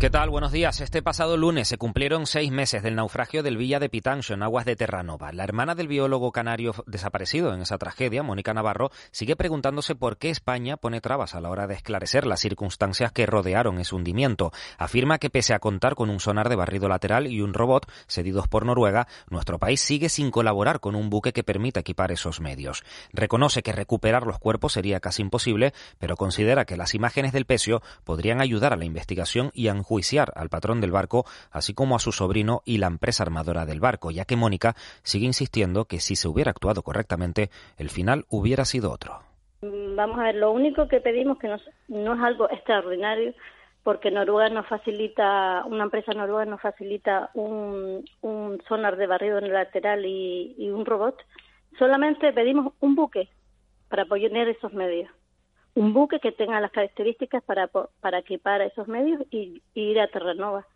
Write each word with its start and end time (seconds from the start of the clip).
¿Qué 0.00 0.10
tal? 0.10 0.30
Buenos 0.30 0.52
días. 0.52 0.80
Este 0.80 1.02
pasado 1.02 1.36
lunes 1.36 1.66
se 1.66 1.76
cumplieron 1.76 2.28
seis 2.28 2.52
meses 2.52 2.84
del 2.84 2.94
naufragio 2.94 3.42
del 3.42 3.56
Villa 3.56 3.80
de 3.80 3.88
Pitancho 3.88 4.32
en 4.32 4.44
aguas 4.44 4.64
de 4.64 4.76
Terranova. 4.76 5.32
La 5.32 5.42
hermana 5.42 5.74
del 5.74 5.88
biólogo 5.88 6.30
canario 6.30 6.72
desaparecido 6.86 7.52
en 7.52 7.62
esa 7.62 7.78
tragedia, 7.78 8.22
Mónica 8.22 8.54
Navarro, 8.54 8.92
sigue 9.10 9.34
preguntándose 9.34 9.96
por 9.96 10.16
qué 10.16 10.30
España 10.30 10.76
pone 10.76 11.00
trabas 11.00 11.34
a 11.34 11.40
la 11.40 11.50
hora 11.50 11.66
de 11.66 11.74
esclarecer 11.74 12.28
las 12.28 12.38
circunstancias 12.38 13.10
que 13.10 13.26
rodearon 13.26 13.80
ese 13.80 13.96
hundimiento. 13.96 14.52
Afirma 14.78 15.18
que 15.18 15.30
pese 15.30 15.52
a 15.52 15.58
contar 15.58 15.96
con 15.96 16.10
un 16.10 16.20
sonar 16.20 16.48
de 16.48 16.54
barrido 16.54 16.86
lateral 16.86 17.26
y 17.26 17.40
un 17.40 17.52
robot 17.52 17.90
cedidos 18.06 18.46
por 18.46 18.64
Noruega, 18.64 19.08
nuestro 19.30 19.58
país 19.58 19.80
sigue 19.80 20.08
sin 20.08 20.30
colaborar 20.30 20.78
con 20.78 20.94
un 20.94 21.10
buque 21.10 21.32
que 21.32 21.42
permita 21.42 21.80
equipar 21.80 22.12
esos 22.12 22.40
medios. 22.40 22.84
Reconoce 23.12 23.64
que 23.64 23.72
recuperar 23.72 24.28
los 24.28 24.38
cuerpos 24.38 24.74
sería 24.74 25.00
casi 25.00 25.22
imposible, 25.22 25.72
pero 25.98 26.14
considera 26.14 26.66
que 26.66 26.76
las 26.76 26.94
imágenes 26.94 27.32
del 27.32 27.46
pecio 27.46 27.82
podrían 28.04 28.40
ayudar 28.40 28.72
a 28.72 28.76
la 28.76 28.84
investigación 28.84 29.50
y 29.54 29.66
a 29.66 29.74
enjuiciar 29.88 30.32
al 30.36 30.50
patrón 30.50 30.80
del 30.80 30.92
barco, 30.92 31.24
así 31.50 31.72
como 31.72 31.96
a 31.96 31.98
su 31.98 32.12
sobrino 32.12 32.60
y 32.64 32.78
la 32.78 32.88
empresa 32.88 33.22
armadora 33.22 33.64
del 33.64 33.80
barco, 33.80 34.10
ya 34.10 34.26
que 34.26 34.36
Mónica 34.36 34.74
sigue 35.02 35.24
insistiendo 35.24 35.86
que 35.86 35.98
si 36.00 36.14
se 36.14 36.28
hubiera 36.28 36.50
actuado 36.50 36.82
correctamente, 36.82 37.48
el 37.78 37.88
final 37.88 38.26
hubiera 38.28 38.64
sido 38.64 38.92
otro. 38.92 39.20
Vamos 39.62 40.18
a 40.18 40.24
ver, 40.24 40.34
lo 40.36 40.52
único 40.52 40.86
que 40.88 41.00
pedimos 41.00 41.38
que 41.38 41.48
no 41.48 42.14
es 42.14 42.20
algo 42.20 42.50
extraordinario, 42.50 43.34
porque 43.82 44.10
Noruega 44.10 44.50
nos 44.50 44.66
facilita, 44.66 45.64
una 45.64 45.84
empresa 45.84 46.12
noruega 46.12 46.44
nos 46.44 46.60
facilita 46.60 47.30
un, 47.34 48.04
sonar 48.68 48.96
de 48.96 49.06
barrido 49.06 49.38
en 49.38 49.46
el 49.46 49.54
lateral 49.54 50.04
y, 50.04 50.54
y 50.58 50.68
un 50.68 50.84
robot. 50.84 51.16
Solamente 51.78 52.32
pedimos 52.32 52.74
un 52.80 52.94
buque 52.94 53.28
para 53.88 54.04
poner 54.04 54.48
esos 54.48 54.74
medios 54.74 55.10
un 55.78 55.92
buque 55.92 56.18
que 56.18 56.32
tenga 56.32 56.60
las 56.60 56.72
características 56.72 57.42
para, 57.44 57.68
para 57.68 58.18
equipar 58.18 58.60
esos 58.62 58.88
medios 58.88 59.22
y, 59.30 59.62
y 59.74 59.80
ir 59.80 60.00
a 60.00 60.08
Terranova. 60.08 60.66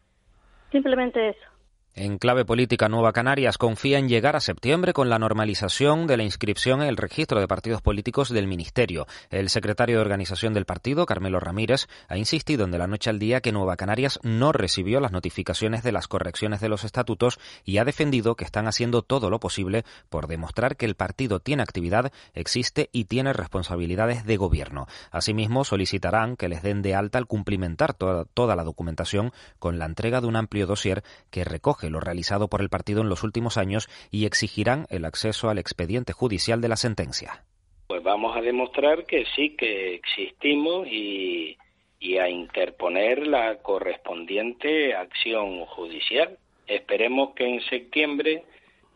Simplemente 0.71 1.31
eso. 1.31 1.52
En 1.95 2.17
clave 2.17 2.47
política, 2.47 2.89
Nueva 2.89 3.13
Canarias 3.13 3.59
confía 3.59 3.99
en 3.99 4.09
llegar 4.09 4.35
a 4.35 4.41
septiembre 4.41 4.95
con 4.95 5.11
la 5.11 5.19
normalización 5.19 6.07
de 6.07 6.17
la 6.17 6.23
inscripción 6.23 6.81
en 6.81 6.89
el 6.89 6.97
registro 6.97 7.39
de 7.39 7.47
partidos 7.47 7.83
políticos 7.83 8.31
del 8.31 8.47
Ministerio. 8.47 9.07
El 9.29 9.51
secretario 9.51 9.97
de 9.97 10.01
organización 10.01 10.55
del 10.55 10.65
partido, 10.65 11.05
Carmelo 11.05 11.39
Ramírez, 11.39 11.89
ha 12.09 12.17
insistido 12.17 12.65
en 12.65 12.71
de 12.71 12.79
la 12.79 12.87
noche 12.87 13.11
al 13.11 13.19
día 13.19 13.43
que 13.43 13.53
Nueva 13.53 13.77
Canarias 13.77 14.19
no 14.23 14.53
recibió 14.53 15.01
las 15.01 15.13
notificaciones 15.13 15.83
de 15.83 15.93
las 15.93 16.09
correcciones 16.09 16.63
de 16.63 16.71
los 16.71 16.85
estatutos 16.85 17.39
y 17.63 17.77
ha 17.77 17.85
defendido 17.85 18.37
que 18.37 18.45
están 18.45 18.69
haciendo 18.69 19.03
todo 19.03 19.29
lo 19.29 19.39
posible 19.39 19.85
por 20.09 20.29
demostrar 20.29 20.79
que 20.79 20.87
el 20.87 20.95
partido 20.95 21.41
tiene 21.41 21.63
actividad, 21.63 22.11
existe 22.33 22.89
y 22.93 23.05
tiene 23.05 23.35
responsabilidades 23.35 24.25
de 24.25 24.39
gobierno. 24.39 24.87
Asimismo, 25.11 25.63
solicitarán 25.63 26.37
que 26.37 26.49
les 26.49 26.63
den 26.63 26.81
de 26.81 26.95
alta 26.95 27.19
al 27.19 27.27
cumplimentar 27.27 27.93
toda, 27.93 28.57
la 28.57 28.65
documentación 28.65 29.31
con 29.59 29.79
la 29.79 29.85
entrega 29.85 30.23
de 30.23 30.27
un 30.27 30.37
amplio 30.37 30.67
dossier 30.67 31.05
que 31.31 31.45
recoge 31.45 31.82
lo 31.91 32.01
realizado 32.01 32.49
por 32.49 32.61
el 32.61 32.69
partido 32.69 33.03
en 33.03 33.09
los 33.09 33.23
últimos 33.23 33.57
años 33.59 33.89
y 34.11 34.27
exigirán 34.27 34.87
el 34.91 35.05
acceso 35.05 35.51
al 35.51 35.59
expediente 35.59 36.13
judicial 36.13 36.61
de 36.61 36.69
la 36.69 36.77
sentencia. 36.77 37.45
Pues 37.87 38.03
vamos 38.03 38.37
a 38.37 38.41
demostrar 38.41 39.05
que 39.05 39.25
sí 39.37 39.57
que 39.57 39.95
existimos 39.95 40.87
y, 40.87 41.57
y 42.01 42.19
a 42.19 42.29
interponer 42.29 43.27
la 43.27 43.57
correspondiente 43.63 44.95
acción 44.95 45.65
judicial. 45.67 46.39
Esperemos 46.67 47.35
que 47.35 47.47
en 47.47 47.61
septiembre 47.63 48.45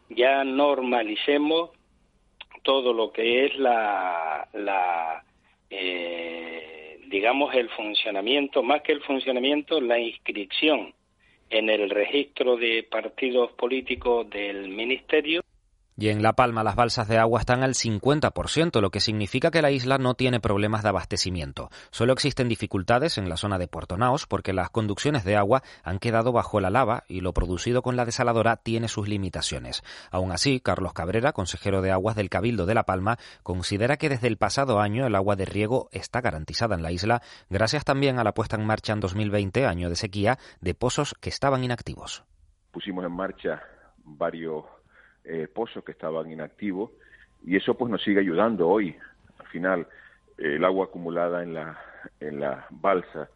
ya 0.08 0.44
normalicemos 0.44 1.70
todo 2.62 2.92
lo 2.92 3.12
que 3.12 3.46
es 3.46 3.58
la, 3.58 4.48
la 4.52 5.24
eh, 5.70 6.98
digamos 7.08 7.54
el 7.54 7.68
funcionamiento, 7.70 8.62
más 8.62 8.82
que 8.82 8.92
el 8.92 9.02
funcionamiento, 9.02 9.80
la 9.80 9.98
inscripción 9.98 10.92
en 11.50 11.70
el 11.70 11.90
registro 11.90 12.56
de 12.56 12.82
partidos 12.82 13.52
políticos 13.52 14.28
del 14.30 14.68
Ministerio 14.68 15.42
y 15.96 16.08
en 16.08 16.22
La 16.22 16.34
Palma 16.34 16.62
las 16.62 16.76
balsas 16.76 17.08
de 17.08 17.18
agua 17.18 17.40
están 17.40 17.62
al 17.62 17.74
50%, 17.74 18.80
lo 18.80 18.90
que 18.90 19.00
significa 19.00 19.50
que 19.50 19.62
la 19.62 19.70
isla 19.70 19.98
no 19.98 20.14
tiene 20.14 20.40
problemas 20.40 20.82
de 20.82 20.90
abastecimiento. 20.90 21.70
Solo 21.90 22.12
existen 22.12 22.48
dificultades 22.48 23.18
en 23.18 23.28
la 23.28 23.36
zona 23.36 23.58
de 23.58 23.68
Puerto 23.68 23.96
Naos 23.96 24.26
porque 24.26 24.52
las 24.52 24.70
conducciones 24.70 25.24
de 25.24 25.36
agua 25.36 25.62
han 25.82 25.98
quedado 25.98 26.32
bajo 26.32 26.60
la 26.60 26.70
lava 26.70 27.04
y 27.08 27.20
lo 27.20 27.32
producido 27.32 27.82
con 27.82 27.96
la 27.96 28.04
desaladora 28.04 28.56
tiene 28.56 28.88
sus 28.88 29.08
limitaciones. 29.08 29.82
Aún 30.10 30.32
así, 30.32 30.60
Carlos 30.60 30.92
Cabrera, 30.92 31.32
consejero 31.32 31.80
de 31.80 31.90
aguas 31.90 32.16
del 32.16 32.28
Cabildo 32.28 32.66
de 32.66 32.74
La 32.74 32.84
Palma, 32.84 33.18
considera 33.42 33.96
que 33.96 34.08
desde 34.08 34.28
el 34.28 34.36
pasado 34.36 34.80
año 34.80 35.06
el 35.06 35.14
agua 35.14 35.36
de 35.36 35.46
riego 35.46 35.88
está 35.92 36.20
garantizada 36.20 36.74
en 36.74 36.82
la 36.82 36.92
isla, 36.92 37.22
gracias 37.48 37.84
también 37.84 38.18
a 38.18 38.24
la 38.24 38.34
puesta 38.34 38.56
en 38.56 38.66
marcha 38.66 38.92
en 38.92 39.00
2020, 39.00 39.64
año 39.64 39.88
de 39.88 39.96
sequía, 39.96 40.38
de 40.60 40.74
pozos 40.74 41.14
que 41.20 41.30
estaban 41.30 41.64
inactivos. 41.64 42.24
Pusimos 42.70 43.04
en 43.06 43.12
marcha 43.12 43.62
varios 44.04 44.64
eh, 45.26 45.48
pozos 45.52 45.84
que 45.84 45.92
estaban 45.92 46.30
inactivos 46.30 46.90
y 47.44 47.56
eso 47.56 47.74
pues 47.74 47.90
nos 47.90 48.02
sigue 48.02 48.20
ayudando 48.20 48.68
hoy. 48.68 48.96
Al 49.38 49.46
final, 49.46 49.86
el 50.38 50.64
agua 50.64 50.86
acumulada 50.86 51.42
en 51.42 51.54
la, 51.54 51.78
en 52.20 52.40
la 52.40 52.66
balsa 52.70 53.28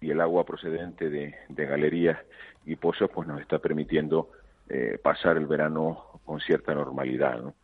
y 0.00 0.10
el 0.10 0.20
agua 0.20 0.44
procedente 0.44 1.08
de, 1.10 1.34
de 1.48 1.66
galerías 1.66 2.18
y 2.66 2.76
pozos 2.76 3.10
pues 3.12 3.28
nos 3.28 3.40
está 3.40 3.58
permitiendo 3.58 4.30
eh, 4.68 4.98
pasar 5.02 5.36
el 5.36 5.46
verano 5.46 6.20
con 6.24 6.40
cierta 6.40 6.74
normalidad. 6.74 7.40
¿no? 7.40 7.54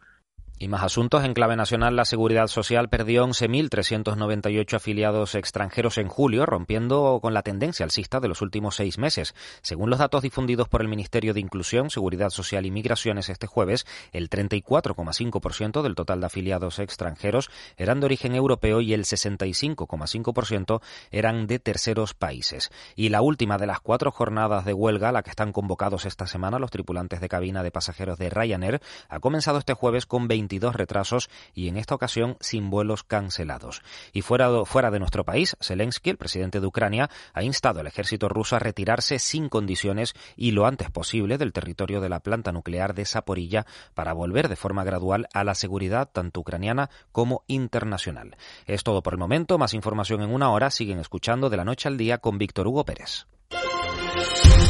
Y 0.61 0.67
más 0.67 0.83
asuntos. 0.83 1.23
En 1.23 1.35
clave 1.35 1.55
nacional, 1.55 1.95
la 1.95 2.05
Seguridad 2.05 2.49
Social 2.49 2.89
perdió 2.89 3.25
11.398 3.25 4.75
afiliados 4.75 5.37
extranjeros 5.37 5.99
en 5.99 6.09
julio, 6.09 6.47
rompiendo 6.47 7.21
con 7.23 7.33
la 7.33 7.43
tendencia 7.43 7.85
alcista 7.85 8.19
de 8.19 8.27
los 8.27 8.43
últimos 8.43 8.75
seis 8.75 8.99
meses. 8.99 9.37
Según 9.63 9.89
los 9.89 10.01
datos 10.01 10.23
difundidos 10.23 10.69
por 10.69 10.81
el 10.81 10.89
Ministerio 10.89 11.33
de 11.33 11.39
Inclusión, 11.39 11.91
Seguridad 11.91 12.31
Social 12.31 12.67
y 12.67 12.73
Migraciones 12.73 13.29
este 13.29 13.47
jueves, 13.47 13.87
el 14.11 14.29
34,5% 14.31 15.83
del 15.83 15.95
total 15.95 16.19
de 16.19 16.27
afiliados 16.27 16.81
extranjeros 16.81 17.51
eran 17.77 18.01
de 18.01 18.07
origen 18.07 18.35
europeo 18.35 18.81
y 18.81 18.95
el 18.95 19.05
65,5% 19.05 20.81
eran 21.13 21.47
de 21.47 21.61
terceros 21.61 22.15
países. 22.15 22.73
Y 22.97 23.11
la 23.11 23.23
última 23.23 23.59
de 23.59 23.69
las 23.69 23.79
cuatro 23.79 24.11
jornadas 24.11 24.65
de 24.65 24.73
huelga, 24.73 25.13
la 25.13 25.23
que 25.23 25.31
están 25.31 25.53
convocados 25.53 26.05
esta 26.05 26.27
semana 26.27 26.59
los 26.59 26.73
tripulantes 26.73 27.21
de 27.21 27.29
cabina 27.29 27.63
de 27.63 27.71
pasajeros 27.71 28.19
de 28.19 28.29
Ryanair, 28.29 28.81
ha 29.09 29.21
comenzado 29.21 29.59
este 29.59 29.75
jueves 29.75 30.05
con 30.05 30.27
20 30.27 30.48
22 30.49 30.75
retrasos 30.75 31.29
y 31.55 31.69
en 31.69 31.77
esta 31.77 31.95
ocasión 31.95 32.37
sin 32.41 32.71
vuelos 32.71 33.05
cancelados. 33.05 33.83
Y 34.13 34.23
fuera, 34.23 34.91
de 34.91 34.99
nuestro 34.99 35.25
país, 35.25 35.57
Zelensky, 35.61 36.11
el 36.11 36.17
presidente 36.17 36.61
de 36.61 36.67
Ucrania, 36.67 37.11
ha 37.35 37.43
instado 37.43 37.81
al 37.81 37.87
ejército 37.87 38.29
ruso 38.29 38.57
a 38.57 38.59
retirarse 38.59 39.19
sin 39.19 39.49
condiciones 39.49 40.15
y 40.37 40.53
lo 40.53 40.67
antes 40.67 40.91
posible 40.91 41.37
del 41.37 41.53
territorio 41.53 42.01
de 42.01 42.09
la 42.09 42.21
planta 42.21 42.51
nuclear 42.51 42.95
de 42.95 43.05
Zaporilla 43.05 43.67
para 43.95 44.15
volver 44.15 44.49
de 44.49 44.57
forma 44.57 44.85
gradual 44.85 45.29
a 45.35 45.45
la 45.45 45.55
seguridad 45.55 46.09
tanto 46.11 46.41
ucraniana 46.41 46.89
como 47.13 47.45
internacional. 47.47 48.37
Es 48.67 48.83
todo 48.83 49.03
por 49.03 49.13
el 49.13 49.19
momento. 49.19 49.59
Más 49.59 49.75
información 49.75 50.23
en 50.23 50.33
una 50.33 50.51
hora. 50.51 50.71
Siguen 50.71 50.99
escuchando 50.99 51.51
de 51.51 51.59
la 51.59 51.65
noche 51.65 51.89
al 51.89 51.99
día 51.99 52.19
con 52.19 52.39
Víctor 52.39 52.67
Hugo 52.67 52.85
Pérez. 52.85 53.27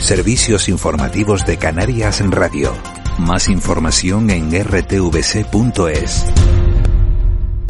Servicios 0.00 0.68
informativos 0.68 1.44
de 1.44 1.56
Canarias 1.58 2.20
en 2.20 2.32
Radio. 2.32 2.72
Más 3.18 3.48
información 3.48 4.30
en 4.30 4.50
rtvc.es. 4.50 6.24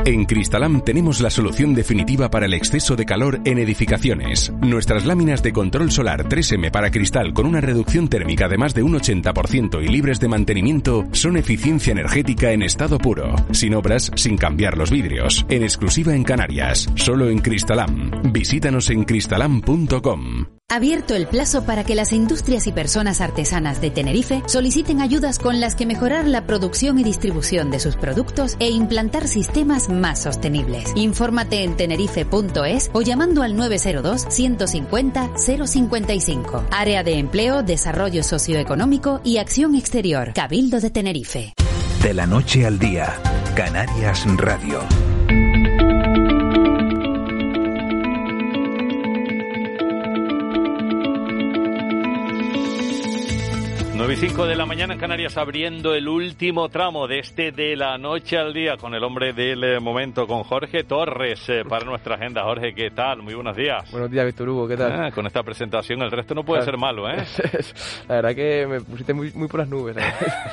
En 0.04 0.24
Cristalam 0.24 0.82
tenemos 0.82 1.20
la 1.20 1.28
solución 1.28 1.74
definitiva 1.74 2.30
para 2.30 2.46
el 2.46 2.54
exceso 2.54 2.96
de 2.96 3.04
calor 3.04 3.40
en 3.44 3.58
edificaciones. 3.58 4.52
Nuestras 4.60 5.04
láminas 5.04 5.42
de 5.42 5.52
control 5.52 5.90
solar 5.90 6.28
3M 6.28 6.70
para 6.70 6.90
cristal 6.90 7.34
con 7.34 7.46
una 7.46 7.60
reducción 7.60 8.08
térmica 8.08 8.48
de 8.48 8.56
más 8.56 8.72
de 8.72 8.82
un 8.82 8.94
80% 8.94 9.84
y 9.84 9.88
libres 9.88 10.20
de 10.20 10.28
mantenimiento 10.28 11.06
son 11.12 11.36
eficiencia 11.36 11.90
energética 11.90 12.52
en 12.52 12.62
estado 12.62 12.98
puro, 12.98 13.34
sin 13.50 13.74
obras, 13.74 14.10
sin 14.14 14.38
cambiar 14.38 14.78
los 14.78 14.90
vidrios, 14.90 15.44
en 15.48 15.62
exclusiva 15.62 16.14
en 16.14 16.24
Canarias, 16.24 16.88
solo 16.94 17.28
en 17.28 17.40
Cristalam. 17.40 18.10
Visítanos 18.32 18.88
en 18.90 19.04
cristalam.com. 19.04 20.57
Abierto 20.70 21.14
el 21.14 21.26
plazo 21.26 21.64
para 21.64 21.82
que 21.82 21.94
las 21.94 22.12
industrias 22.12 22.66
y 22.66 22.72
personas 22.72 23.22
artesanas 23.22 23.80
de 23.80 23.90
Tenerife 23.90 24.42
soliciten 24.44 25.00
ayudas 25.00 25.38
con 25.38 25.60
las 25.60 25.74
que 25.74 25.86
mejorar 25.86 26.28
la 26.28 26.44
producción 26.44 26.98
y 26.98 27.04
distribución 27.04 27.70
de 27.70 27.80
sus 27.80 27.96
productos 27.96 28.54
e 28.60 28.68
implantar 28.68 29.28
sistemas 29.28 29.88
más 29.88 30.20
sostenibles. 30.20 30.92
Infórmate 30.94 31.64
en 31.64 31.74
tenerife.es 31.74 32.90
o 32.92 33.00
llamando 33.00 33.42
al 33.42 33.56
902 33.56 34.26
150 34.28 35.30
055. 35.38 36.64
Área 36.70 37.02
de 37.02 37.18
Empleo, 37.18 37.62
Desarrollo 37.62 38.22
Socioeconómico 38.22 39.22
y 39.24 39.38
Acción 39.38 39.74
Exterior. 39.74 40.34
Cabildo 40.34 40.80
de 40.80 40.90
Tenerife. 40.90 41.54
De 42.02 42.12
la 42.12 42.26
noche 42.26 42.66
al 42.66 42.78
día, 42.78 43.18
Canarias 43.56 44.26
Radio. 44.36 44.80
9 53.98 54.14
y 54.14 54.16
5 54.16 54.46
de 54.46 54.54
la 54.54 54.64
mañana 54.64 54.94
en 54.94 55.00
Canarias 55.00 55.36
abriendo 55.36 55.92
el 55.92 56.06
último 56.06 56.68
tramo 56.68 57.08
de 57.08 57.18
este 57.18 57.50
de 57.50 57.74
la 57.74 57.98
noche 57.98 58.38
al 58.38 58.54
día 58.54 58.76
con 58.76 58.94
el 58.94 59.02
hombre 59.02 59.32
del 59.32 59.64
eh, 59.64 59.80
momento, 59.80 60.24
con 60.28 60.44
Jorge 60.44 60.84
Torres 60.84 61.48
eh, 61.48 61.64
para 61.68 61.84
nuestra 61.84 62.14
agenda. 62.14 62.44
Jorge, 62.44 62.74
¿qué 62.74 62.92
tal? 62.92 63.22
Muy 63.22 63.34
buenos 63.34 63.56
días. 63.56 63.90
Buenos 63.90 64.08
días, 64.08 64.24
Víctor 64.24 64.50
Hugo, 64.50 64.68
¿qué 64.68 64.76
tal? 64.76 64.92
Ah, 64.92 65.10
con 65.10 65.26
esta 65.26 65.42
presentación 65.42 66.00
el 66.00 66.12
resto 66.12 66.32
no 66.32 66.44
puede 66.44 66.62
ser 66.62 66.78
malo, 66.78 67.10
¿eh? 67.10 67.16
la 68.08 68.14
verdad 68.14 68.36
que 68.36 68.68
me 68.68 68.80
pusiste 68.82 69.12
muy, 69.12 69.32
muy 69.32 69.48
por 69.48 69.58
las 69.58 69.68
nubes. 69.68 69.96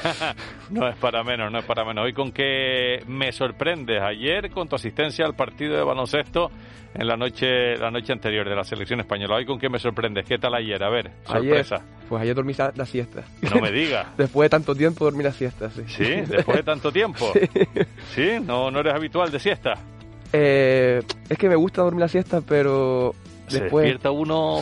no 0.71 0.89
es 0.89 0.95
para 0.95 1.23
menos, 1.23 1.51
no 1.51 1.59
es 1.59 1.65
para 1.65 1.85
menos. 1.85 2.03
Hoy 2.03 2.13
con 2.13 2.31
que 2.31 3.03
me 3.05 3.31
sorprendes. 3.31 4.01
Ayer 4.01 4.49
con 4.49 4.67
tu 4.67 4.75
asistencia 4.75 5.23
al 5.23 5.35
partido 5.35 5.75
de 5.75 5.83
baloncesto 5.83 6.49
en 6.95 7.07
la 7.07 7.15
noche 7.15 7.75
la 7.77 7.91
noche 7.91 8.11
anterior 8.11 8.49
de 8.49 8.55
la 8.55 8.63
selección 8.63 9.01
española. 9.01 9.35
Hoy 9.35 9.45
con 9.45 9.59
qué 9.59 9.69
me 9.69 9.77
sorprendes. 9.77 10.25
¿Qué 10.25 10.39
tal 10.39 10.55
ayer? 10.55 10.83
A 10.83 10.89
ver, 10.89 11.11
sorpresa. 11.25 11.85
Pues 12.07 12.21
ayer 12.21 12.35
dormí 12.35 12.53
la 12.53 12.85
siesta. 12.85 13.23
No 13.41 13.61
me 13.61 13.71
digas. 13.71 14.07
después 14.17 14.45
de 14.45 14.49
tanto 14.49 14.75
tiempo 14.75 15.05
dormí 15.05 15.23
la 15.23 15.31
siesta, 15.31 15.69
sí. 15.69 15.83
¿Sí? 15.87 16.03
¿Después 16.27 16.57
de 16.57 16.63
tanto 16.63 16.91
tiempo? 16.91 17.31
Sí. 18.13 18.39
¿No, 18.41 18.71
no 18.71 18.79
eres 18.79 18.93
habitual 18.93 19.31
de 19.31 19.39
siesta? 19.39 19.75
Eh, 20.33 21.01
es 21.29 21.37
que 21.37 21.49
me 21.49 21.55
gusta 21.55 21.81
dormir 21.81 22.01
la 22.01 22.07
siesta, 22.07 22.41
pero 22.41 23.15
después... 23.49 23.51
Se 23.51 23.59
despierta 23.61 24.11
uno... 24.11 24.61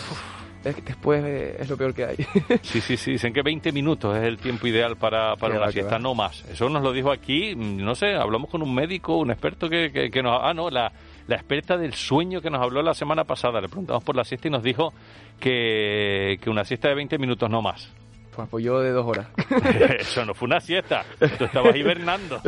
Es 0.64 0.76
que 0.76 0.82
después 0.82 1.26
es 1.60 1.70
lo 1.70 1.76
peor 1.76 1.94
que 1.94 2.06
hay. 2.06 2.16
sí, 2.62 2.80
sí, 2.80 2.96
sí. 2.96 3.12
Dicen 3.12 3.34
que 3.34 3.42
20 3.42 3.74
minutos 3.74 4.16
es 4.16 4.24
el 4.24 4.38
tiempo 4.38 4.66
ideal 4.66 4.96
para, 4.96 5.36
para 5.36 5.58
una 5.58 5.72
siesta, 5.72 6.00
no 6.00 6.16
más. 6.16 6.46
Eso 6.50 6.70
nos 6.70 6.82
lo 6.82 6.94
dijo 6.94 7.12
aquí, 7.12 7.54
no 7.54 7.96
sé, 7.96 8.14
hablamos 8.14 8.50
con 8.50 8.62
un 8.62 8.74
médico, 8.74 9.18
un 9.18 9.32
experto 9.32 9.70
que, 9.70 9.92
que, 9.92 10.10
que 10.10 10.24
nos... 10.24 10.40
Ah, 10.42 10.54
no, 10.54 10.70
la, 10.70 10.94
la 11.28 11.36
experta 11.36 11.78
del 11.78 11.94
sueño 11.94 12.42
que 12.42 12.50
nos 12.50 12.62
habló 12.62 12.82
la 12.82 12.94
semana 12.94 13.24
pasada. 13.24 13.62
Le 13.62 13.68
preguntamos 13.68 14.04
por 14.04 14.16
la 14.16 14.24
siesta 14.24 14.48
y 14.48 14.52
nos 14.52 14.64
dijo 14.64 14.94
que, 15.40 16.40
una 16.48 16.66
siesta 16.66 16.90
de 16.90 16.96
20 16.96 17.18
minutos 17.18 17.50
no 17.50 17.62
más. 17.62 17.94
Pues 18.36 18.48
apoyó 18.48 18.80
de 18.80 18.92
dos 18.92 19.06
horas. 19.06 19.28
Eso 20.00 20.26
no 20.26 20.34
fue 20.34 20.48
una 20.48 20.60
siesta, 20.60 21.06
tú 21.38 21.46
estabas 21.46 21.76
hibernando. 21.76 22.42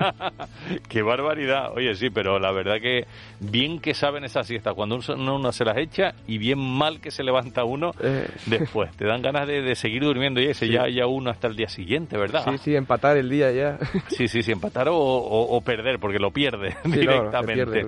Qué 0.88 1.02
barbaridad. 1.02 1.72
Oye, 1.74 1.94
sí, 1.94 2.10
pero 2.10 2.38
la 2.38 2.52
verdad 2.52 2.80
que 2.80 3.06
bien 3.40 3.80
que 3.80 3.94
saben 3.94 4.24
esas 4.24 4.46
siestas 4.46 4.74
cuando 4.74 5.00
uno, 5.16 5.52
se 5.52 5.64
las 5.64 5.76
echa 5.76 6.14
y 6.26 6.38
bien 6.38 6.58
mal 6.58 7.00
que 7.00 7.10
se 7.10 7.22
levanta 7.22 7.64
uno 7.64 7.92
eh. 8.02 8.28
después. 8.46 8.90
Te 8.96 9.04
dan 9.04 9.22
ganas 9.22 9.46
de, 9.46 9.74
seguir 9.74 10.02
durmiendo 10.02 10.40
y 10.40 10.46
ese 10.46 10.68
ya, 10.68 10.88
ya 10.88 11.06
uno 11.06 11.30
hasta 11.30 11.48
el 11.48 11.56
día 11.56 11.68
siguiente, 11.68 12.16
¿verdad? 12.16 12.44
Sí, 12.50 12.58
sí, 12.58 12.76
empatar 12.76 13.16
el 13.16 13.28
día 13.28 13.50
ya. 13.52 13.78
sí, 14.08 14.28
sí, 14.28 14.42
sí, 14.42 14.52
empatar 14.52 14.88
o, 14.90 15.62
perder, 15.64 15.98
porque 15.98 16.18
lo 16.18 16.30
pierde 16.30 16.76
directamente. 16.84 17.86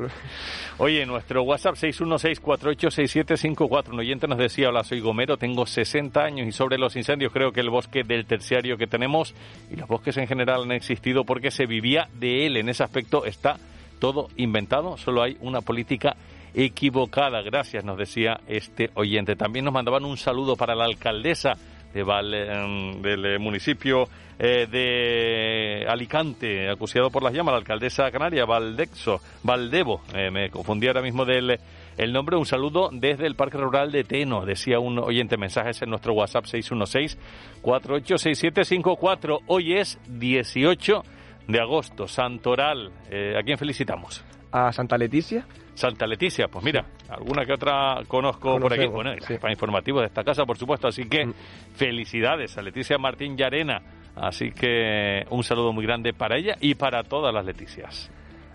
Oye, 0.79 1.07
nuestro 1.07 1.45
WhatsApp 1.45 1.77
616486754. 1.77 3.91
Un 3.91 4.01
oyente 4.01 4.27
nos 4.27 4.39
decía, 4.39 4.71
hola, 4.71 4.83
soy 4.83 4.99
Gomero, 5.01 5.37
tengo 5.37 5.67
60 5.67 6.21
años 6.21 6.49
y 6.49 6.53
sobre 6.53 6.79
los 6.79 6.97
incendios 7.15 7.33
creo 7.33 7.53
que 7.53 7.61
el 7.61 7.71
bosque 7.71 8.03
del 8.03 8.27
terciario 8.27 8.77
que 8.77 8.87
tenemos 8.87 9.35
y 9.71 9.77
los 9.77 9.89
bosques 9.89 10.17
en 10.17 10.27
general 10.27 10.65
han 10.65 10.73
existido 10.73 11.25
porque 11.25 11.51
se 11.51 11.67
vivía 11.67 12.09
de 12.15 12.47
él. 12.47 12.57
En 12.57 12.69
ese 12.69 12.83
aspecto 12.83 13.25
está 13.25 13.57
todo 14.01 14.29
inventado, 14.37 14.97
solo 14.97 15.23
hay 15.23 15.37
una 15.41 15.61
política 15.61 16.17
equivocada. 16.55 17.41
Gracias, 17.43 17.85
nos 17.85 17.97
decía 17.97 18.41
este 18.49 18.91
oyente. 18.95 19.37
También 19.37 19.65
nos 19.65 19.75
mandaban 19.75 20.05
un 20.05 20.17
saludo 20.17 20.57
para 20.57 20.75
la 20.75 20.85
alcaldesa 20.85 21.55
de 21.95 22.01
em, 22.01 23.01
del 23.01 23.25
eh, 23.25 23.39
municipio 23.39 24.09
eh, 24.37 24.67
de 24.69 25.87
Alicante, 25.89 26.69
acuciado 26.69 27.09
por 27.11 27.23
las 27.23 27.33
llamas, 27.33 27.53
la 27.53 27.59
alcaldesa 27.59 28.11
canaria, 28.11 28.45
Valdexo, 28.45 29.21
Valdevo, 29.45 30.03
eh, 30.13 30.29
me 30.31 30.51
confundí 30.51 30.89
ahora 30.89 31.03
mismo 31.03 31.25
del 31.25 31.57
el 31.97 32.13
nombre. 32.13 32.37
Un 32.37 32.47
saludo 32.47 32.91
desde 32.93 33.27
el 33.27 33.37
Parque 33.37 33.59
Rural 33.59 33.93
de 33.93 34.03
Teno, 34.05 34.45
decía 34.45 34.79
un 34.79 34.99
oyente 34.99 35.37
mensajes 35.37 35.83
en 35.83 35.91
nuestro 35.91 36.15
WhatsApp 36.15 36.45
616-486754. 36.45 39.41
Hoy 39.47 39.75
es 39.75 40.01
18 40.09 41.03
de 41.49 41.61
agosto, 41.61 42.09
Santoral. 42.09 42.93
¿A 43.39 43.43
quién 43.43 43.59
felicitamos? 43.59 44.25
A 44.53 44.73
Santa 44.73 44.97
Leticia. 44.97 45.47
Santa 45.75 46.07
Leticia, 46.07 46.47
pues 46.47 46.65
mira, 46.65 46.87
alguna 47.09 47.45
que 47.45 47.53
otra 47.53 48.01
conozco 48.07 48.61
por 48.61 48.73
aquí. 48.73 48.87
Bueno, 48.87 49.13
para 49.41 49.53
informativo 49.53 50.01
de 50.01 50.07
esta 50.07 50.23
casa, 50.23 50.45
por 50.45 50.57
supuesto. 50.57 50.87
Así 50.89 51.09
que 51.09 51.27
mm. 51.27 51.35
felicidades 51.75 52.57
a 52.57 52.63
Leticia 52.63 52.97
Martín 52.97 53.37
Yarena. 53.37 53.83
Así 54.15 54.53
que 54.53 55.25
un 55.31 55.43
saludo 55.43 55.73
muy 55.73 55.85
grande 55.85 56.13
para 56.13 56.39
ella 56.39 56.55
y 56.61 56.77
para 56.77 57.03
todas 57.03 57.35
las 57.35 57.45
Leticias. 57.45 58.11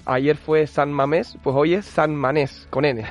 Ayer 0.05 0.37
fue 0.37 0.65
San 0.67 0.91
Mamés, 0.91 1.37
pues 1.43 1.55
hoy 1.55 1.75
es 1.75 1.85
San 1.85 2.15
Manés, 2.15 2.67
con 2.69 2.85
N. 2.85 3.05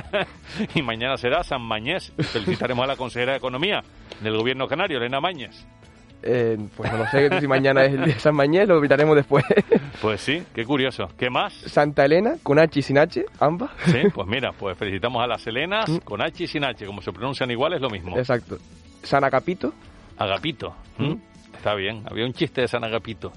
y 0.74 0.82
mañana 0.82 1.16
será 1.16 1.42
San 1.42 1.62
Mañés. 1.62 2.12
Felicitaremos 2.18 2.84
a 2.84 2.88
la 2.88 2.96
consejera 2.96 3.32
de 3.32 3.38
Economía 3.38 3.82
del 4.20 4.36
Gobierno 4.36 4.66
Canario, 4.66 4.98
Elena 4.98 5.20
Mañez. 5.20 5.66
Eh, 6.26 6.56
pues 6.74 6.90
no 6.90 6.98
lo 6.98 7.06
sé 7.06 7.28
si 7.38 7.46
mañana 7.46 7.84
es 7.84 7.92
el 7.92 8.04
día 8.04 8.14
de 8.14 8.20
San 8.20 8.34
Mañez, 8.34 8.66
lo 8.66 8.80
miraremos 8.80 9.16
después. 9.16 9.44
Pues 10.00 10.20
sí, 10.20 10.42
qué 10.52 10.66
curioso. 10.66 11.08
¿Qué 11.16 11.30
más? 11.30 11.54
Santa 11.54 12.04
Elena, 12.04 12.34
con 12.42 12.58
H 12.58 12.78
y 12.78 12.82
sin 12.82 12.98
H, 12.98 13.24
ambas. 13.40 13.70
Sí, 13.86 14.02
pues 14.12 14.26
mira, 14.26 14.52
pues 14.52 14.76
felicitamos 14.76 15.22
a 15.22 15.26
las 15.26 15.46
Helenas 15.46 15.88
mm. 15.88 15.98
con 15.98 16.20
H 16.20 16.44
y 16.44 16.46
sin 16.46 16.62
H, 16.62 16.84
como 16.84 17.00
se 17.00 17.10
pronuncian 17.10 17.50
igual 17.50 17.72
es 17.72 17.80
lo 17.80 17.88
mismo. 17.88 18.18
Exacto. 18.18 18.58
San 19.02 19.24
Agapito. 19.24 19.72
Agapito. 20.18 20.74
Mm. 20.98 21.14
Está 21.56 21.74
bien, 21.74 22.02
había 22.10 22.26
un 22.26 22.34
chiste 22.34 22.60
de 22.60 22.68
San 22.68 22.84
Agapito. 22.84 23.32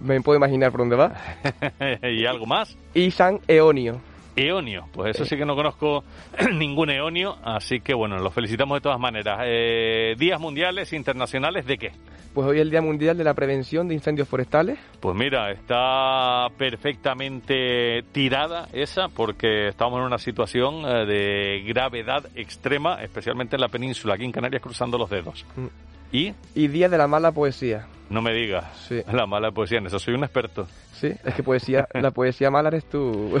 Me 0.00 0.20
puedo 0.20 0.36
imaginar 0.36 0.70
por 0.70 0.80
dónde 0.80 0.96
va. 0.96 1.14
¿Y 2.02 2.24
algo 2.26 2.46
más? 2.46 2.76
Y 2.94 3.10
San 3.10 3.40
Eonio. 3.48 4.00
Eonio, 4.36 4.86
pues 4.92 5.16
eso 5.16 5.24
sí 5.24 5.36
que 5.36 5.44
no 5.44 5.56
conozco 5.56 6.04
ningún 6.54 6.90
Eonio, 6.90 7.36
así 7.42 7.80
que 7.80 7.92
bueno, 7.92 8.18
los 8.18 8.32
felicitamos 8.32 8.76
de 8.76 8.80
todas 8.82 9.00
maneras. 9.00 9.40
Eh, 9.44 10.14
días 10.16 10.40
mundiales, 10.40 10.92
internacionales, 10.92 11.66
¿de 11.66 11.78
qué? 11.78 11.92
Pues 12.34 12.46
hoy 12.46 12.58
es 12.58 12.62
el 12.62 12.70
Día 12.70 12.82
Mundial 12.82 13.16
de 13.18 13.24
la 13.24 13.34
Prevención 13.34 13.88
de 13.88 13.94
Incendios 13.94 14.28
Forestales. 14.28 14.78
Pues 15.00 15.16
mira, 15.16 15.50
está 15.50 16.46
perfectamente 16.56 18.04
tirada 18.12 18.68
esa 18.72 19.08
porque 19.08 19.68
estamos 19.68 19.98
en 19.98 20.04
una 20.04 20.18
situación 20.18 20.84
eh, 20.86 21.06
de 21.06 21.64
gravedad 21.66 22.26
extrema, 22.36 23.02
especialmente 23.02 23.56
en 23.56 23.62
la 23.62 23.68
península, 23.68 24.14
aquí 24.14 24.24
en 24.24 24.32
Canarias 24.32 24.62
cruzando 24.62 24.98
los 24.98 25.10
dedos. 25.10 25.44
Mm. 25.56 25.66
¿Y? 26.12 26.34
Y 26.54 26.68
Día 26.68 26.88
de 26.88 26.98
la 26.98 27.08
Mala 27.08 27.32
Poesía. 27.32 27.88
No 28.10 28.22
me 28.22 28.32
digas. 28.32 28.64
Sí. 28.88 29.02
La 29.12 29.26
mala 29.26 29.50
poesía, 29.50 29.78
en 29.78 29.86
eso 29.86 29.98
soy 29.98 30.14
un 30.14 30.24
experto. 30.24 30.66
Sí, 30.98 31.12
es 31.24 31.34
que 31.34 31.44
poesía, 31.44 31.86
la 31.94 32.10
poesía 32.10 32.50
mala 32.50 32.68
eres 32.68 32.88
tú. 32.88 33.38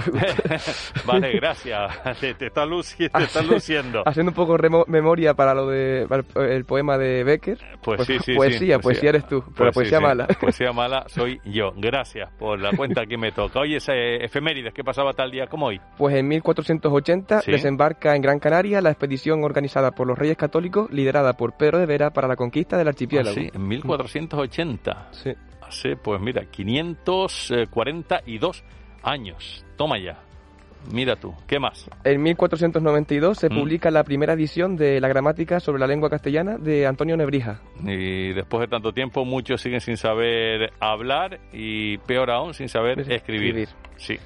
vale, 1.06 1.32
gracias. 1.32 2.20
Te, 2.20 2.46
estás, 2.46 2.68
luciendo. 2.68 4.02
Haciendo 4.06 4.30
un 4.30 4.34
poco 4.34 4.56
memoria 4.86 5.34
para 5.34 5.54
lo 5.54 5.66
de 5.66 6.06
el 6.36 6.64
poema 6.64 6.96
de 6.96 7.24
Becker. 7.24 7.58
Pues, 7.82 7.96
pues 7.96 8.06
sí, 8.06 8.18
sí. 8.24 8.34
Poesía, 8.34 8.78
poesía 8.78 9.10
eres 9.10 9.26
tú, 9.26 9.42
pero 9.56 9.72
pues 9.72 9.74
poesía 9.74 10.00
mala. 10.00 10.26
Poesía 10.40 10.72
mala 10.72 11.04
soy 11.08 11.40
yo. 11.44 11.72
Gracias 11.76 12.30
por 12.38 12.60
la 12.60 12.70
cuenta 12.76 13.06
que 13.06 13.18
me 13.18 13.32
toca. 13.32 13.60
Oye, 13.60 13.76
ese 13.76 14.24
efemérides, 14.24 14.72
¿qué 14.72 14.84
pasaba 14.84 15.12
tal 15.12 15.30
día 15.30 15.46
como 15.46 15.66
hoy? 15.66 15.80
Pues 15.96 16.14
en 16.14 16.28
1480 16.28 17.42
desembarca 17.46 18.14
en 18.14 18.22
Gran 18.22 18.38
Canaria 18.38 18.80
la 18.80 18.90
expedición 18.90 19.42
organizada 19.42 19.90
por 19.90 20.06
los 20.06 20.16
Reyes 20.16 20.36
Católicos, 20.36 20.88
liderada 20.92 21.32
por 21.32 21.56
Pedro 21.56 21.78
de 21.78 21.86
Vera 21.86 22.10
para 22.10 22.28
la 22.28 22.36
conquista 22.36 22.78
del 22.78 22.88
archipiélago. 22.88 23.36
Ah, 23.36 23.40
sí, 23.40 23.50
en 23.52 23.66
1480. 23.66 25.08
Sí 25.10 25.34
hace, 25.68 25.96
pues 25.96 26.20
mira, 26.20 26.44
542 26.44 28.62
años. 29.02 29.64
Toma 29.76 29.98
ya. 29.98 30.18
Mira 30.92 31.16
tú, 31.16 31.34
¿qué 31.46 31.58
más? 31.58 31.88
En 32.04 32.22
1492 32.22 33.38
se 33.38 33.50
mm. 33.50 33.58
publica 33.58 33.90
la 33.90 34.04
primera 34.04 34.34
edición 34.34 34.76
de 34.76 35.00
la 35.00 35.08
gramática 35.08 35.60
sobre 35.60 35.80
la 35.80 35.86
lengua 35.86 36.08
castellana 36.08 36.56
de 36.56 36.86
Antonio 36.86 37.16
Nebrija. 37.16 37.60
Y 37.84 38.32
después 38.32 38.60
de 38.60 38.68
tanto 38.68 38.92
tiempo 38.92 39.24
muchos 39.24 39.60
siguen 39.60 39.80
sin 39.80 39.96
saber 39.96 40.72
hablar 40.80 41.40
y 41.52 41.98
peor 41.98 42.30
aún 42.30 42.54
sin 42.54 42.68
saber 42.68 43.00
escribir. 43.10 43.68
Sí. 43.96 44.18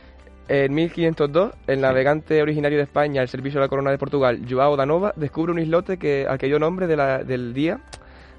En 0.48 0.74
1502, 0.74 1.52
el 1.66 1.80
navegante 1.80 2.42
originario 2.42 2.78
de 2.78 2.84
España 2.84 3.22
al 3.22 3.28
servicio 3.28 3.58
de 3.58 3.66
la 3.66 3.68
corona 3.68 3.90
de 3.90 3.98
Portugal, 3.98 4.42
Joao 4.48 4.76
da 4.76 4.84
Nova, 4.84 5.12
descubre 5.16 5.52
un 5.52 5.58
islote 5.58 5.98
que, 5.98 6.26
al 6.28 6.38
que 6.38 6.46
dio 6.46 6.58
nombre 6.58 6.86
de 6.86 6.96
la, 6.96 7.24
del 7.24 7.54
día 7.54 7.80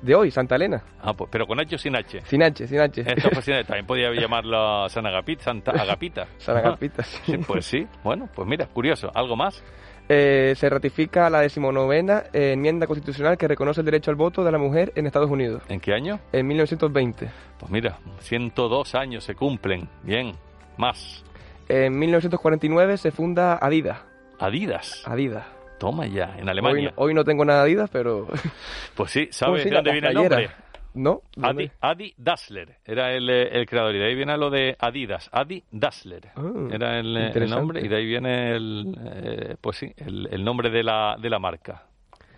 de 0.03 0.15
hoy, 0.15 0.31
Santa 0.31 0.55
Elena. 0.55 0.83
Ah, 1.01 1.13
pues, 1.13 1.29
pero 1.31 1.47
con 1.47 1.59
H 1.59 1.75
o 1.75 1.77
sin 1.77 1.95
H. 1.95 2.21
Sin 2.25 2.43
H, 2.43 2.67
sin 2.67 2.79
H. 2.79 3.01
Esto 3.01 3.29
pues, 3.31 3.45
también 3.65 3.85
podía 3.85 4.11
llamarlo 4.13 4.87
San 4.89 5.05
Agapita, 5.05 5.43
Santa 5.45 5.71
Agapita. 5.71 6.27
San 6.37 6.57
Agapita, 6.57 7.03
sí. 7.25 7.37
Pues 7.37 7.65
sí, 7.65 7.87
bueno, 8.03 8.29
pues 8.33 8.47
mira, 8.47 8.67
curioso. 8.67 9.09
¿Algo 9.13 9.35
más? 9.35 9.63
Eh, 10.09 10.53
se 10.57 10.69
ratifica 10.69 11.29
la 11.29 11.39
decimonovena 11.39 12.23
eh, 12.33 12.51
enmienda 12.51 12.85
constitucional 12.87 13.37
que 13.37 13.47
reconoce 13.47 13.79
el 13.79 13.85
derecho 13.85 14.11
al 14.11 14.17
voto 14.17 14.43
de 14.43 14.51
la 14.51 14.57
mujer 14.57 14.91
en 14.95 15.07
Estados 15.07 15.29
Unidos. 15.29 15.63
¿En 15.69 15.79
qué 15.79 15.93
año? 15.93 16.19
En 16.33 16.45
1920. 16.45 17.29
Pues 17.57 17.71
mira, 17.71 17.99
102 18.19 18.95
años 18.95 19.23
se 19.23 19.33
cumplen. 19.33 19.87
Bien, 20.03 20.33
más. 20.77 21.23
En 21.69 21.97
1949 21.97 22.97
se 22.97 23.11
funda 23.11 23.57
Adidas. 23.61 24.03
Adidas. 24.39 25.03
Adidas. 25.05 25.45
Toma 25.83 26.07
ya, 26.07 26.37
en 26.37 26.47
Alemania. 26.47 26.93
Hoy, 26.95 27.13
no 27.13 27.25
tengo 27.25 27.43
nada 27.43 27.63
Adidas, 27.63 27.89
pero... 27.89 28.25
Pues 28.95 29.11
sí, 29.11 29.27
¿sabes 29.31 29.65
de 29.65 29.69
dónde 29.69 29.91
viene 29.91 30.07
el 30.07 30.13
nombre? 30.13 30.49
¿No? 30.93 31.23
Adi, 31.41 31.69
Adi, 31.81 32.13
Dassler 32.15 32.77
era 32.85 33.11
el, 33.11 33.29
eh, 33.29 33.49
el, 33.51 33.65
creador 33.65 33.93
y 33.93 33.99
de 33.99 34.05
ahí 34.05 34.15
viene 34.15 34.37
lo 34.37 34.49
de 34.49 34.77
Adidas. 34.79 35.29
Adi 35.33 35.61
Dassler 35.71 36.29
ah, 36.37 36.41
era 36.71 36.99
el, 36.99 37.17
eh, 37.17 37.31
el, 37.35 37.49
nombre 37.49 37.81
y 37.81 37.89
de 37.89 37.97
ahí 37.97 38.05
viene 38.05 38.55
el, 38.55 38.95
eh, 39.13 39.55
pues 39.59 39.75
sí, 39.75 39.91
el, 39.97 40.41
nombre 40.41 40.69
de 40.69 40.83
la, 40.83 41.17
de 41.19 41.29
la 41.29 41.39
marca. 41.39 41.83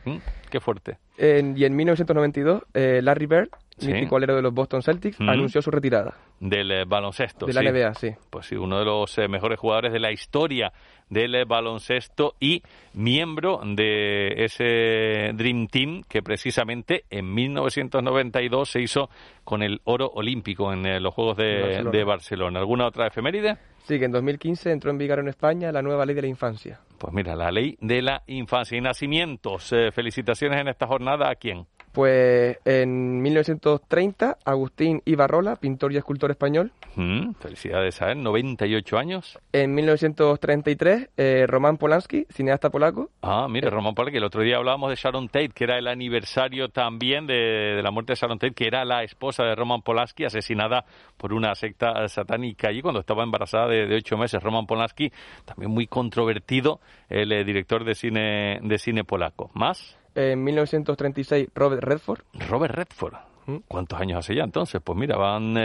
¿Mm? 0.06 0.18
Qué 0.50 0.60
fuerte. 0.60 0.98
y 1.20 1.66
en 1.66 1.76
1992, 1.76 2.64
Larry 2.74 3.28
Bird 3.28 3.50
sí. 3.78 3.92
mítico 3.92 4.18
alero 4.18 4.36
de 4.36 4.42
los 4.42 4.54
Boston 4.54 4.82
Celtics, 4.82 5.20
anunció 5.20 5.62
su 5.62 5.72
retirada. 5.72 6.16
Del 6.40 6.72
eh, 6.72 6.86
baloncesto. 6.86 7.46
De 7.46 7.54
la 7.54 7.62
NBA, 7.62 7.94
sí. 7.96 8.10
Pues 8.30 8.48
sí, 8.48 8.56
uno 8.56 8.80
de 8.80 8.86
los 8.86 9.18
eh, 9.18 9.28
mejores 9.28 9.60
jugadores 9.60 9.94
de 9.94 10.00
la 10.00 10.12
historia 10.12 10.72
del 11.10 11.36
eh, 11.36 11.46
baloncesto 11.46 12.36
y 12.40 12.62
miembro 12.94 13.62
de 13.64 14.34
ese 14.44 15.32
Dream 15.34 15.68
Team 15.68 16.04
que 16.08 16.22
precisamente 16.22 17.06
en 17.10 17.34
1992 17.34 18.70
se 18.70 18.82
hizo 18.82 19.10
con 19.44 19.62
el 19.62 19.82
oro 19.84 20.08
olímpico 20.14 20.74
en 20.74 21.02
los 21.02 21.14
Juegos 21.14 21.38
de 21.38 21.62
Barcelona. 21.62 21.92
de 21.92 22.04
Barcelona. 22.04 22.60
¿Alguna 22.60 22.88
otra 22.88 23.08
efeméride? 23.08 23.58
Sí, 23.84 24.00
que 24.00 24.06
en 24.06 24.12
2015 24.12 24.72
entró 24.72 24.90
en 24.90 24.98
vigor 24.98 25.20
en 25.20 25.28
España 25.28 25.72
la 25.72 25.84
nueva 25.84 26.06
ley 26.06 26.16
de 26.16 26.24
la 26.24 26.28
infancia. 26.28 26.80
Pues 26.98 27.14
mira, 27.14 27.36
la 27.36 27.52
ley 27.52 27.78
de 27.80 28.02
la 28.02 28.24
infancia 28.26 28.76
y 28.78 28.82
nacimientos. 28.82 29.74
felicitaciones 29.94 30.60
en 30.60 30.70
esta 30.70 30.88
jornada 30.88 31.30
a 31.30 31.36
quién? 31.36 31.68
Pues 31.96 32.58
en 32.66 33.22
1930, 33.22 34.40
Agustín 34.44 35.02
Ibarrola, 35.06 35.56
pintor 35.56 35.94
y 35.94 35.98
escultor 35.98 36.30
español. 36.30 36.74
Mm, 36.98 37.36
felicidades 37.36 38.02
a 38.02 38.12
él, 38.12 38.22
98 38.22 38.98
años. 38.98 39.40
En 39.54 39.74
1933, 39.74 41.12
eh, 41.16 41.46
Román 41.48 41.78
Polanski, 41.78 42.26
cineasta 42.30 42.70
polaco. 42.70 43.12
Ah, 43.22 43.48
mire, 43.50 43.70
Román 43.70 43.96
Polanski. 43.96 44.18
El 44.18 44.26
otro 44.26 44.42
día 44.42 44.58
hablábamos 44.58 44.90
de 44.90 44.98
Sharon 44.98 45.30
Tate, 45.30 45.52
que 45.56 45.64
era 45.64 45.78
el 45.78 45.88
aniversario 45.88 46.68
también 46.68 47.28
de, 47.28 47.80
la 47.82 47.92
muerte 47.92 48.12
de 48.12 48.18
Sharon 48.18 48.40
Tate, 48.40 48.54
que 48.54 48.68
era 48.68 48.84
la 48.84 49.04
esposa 49.04 49.46
de 49.46 49.56
Roman 49.56 49.82
Polanski, 49.82 50.26
asesinada 50.26 50.84
por 51.16 51.32
una 51.32 51.56
secta 51.56 52.10
satánica 52.10 52.68
allí 52.68 52.82
cuando 52.82 53.00
estaba 53.00 53.24
embarazada 53.24 53.70
de, 53.70 53.96
ocho 53.96 54.18
meses. 54.18 54.44
Roman 54.44 54.66
Polanski, 54.66 55.14
también 55.46 55.72
muy 55.72 55.88
controvertido, 55.88 56.82
el 57.08 57.32
eh, 57.32 57.46
director 57.46 57.86
de 57.86 57.96
cine, 57.96 58.60
de 58.62 58.78
cine 58.80 59.06
polaco. 59.06 59.50
¿Más? 59.54 59.98
En 60.16 60.44
1936, 60.44 61.50
Robert 61.54 61.84
Redford. 61.84 62.22
Robert 62.50 62.74
Redford. 62.74 63.16
¿Mm? 63.48 63.58
¿Cuántos 63.68 64.00
años 64.00 64.20
hace 64.20 64.34
ya 64.36 64.44
entonces? 64.44 64.82
Pues 64.84 64.98
mira, 64.98 65.18
van 65.18 65.56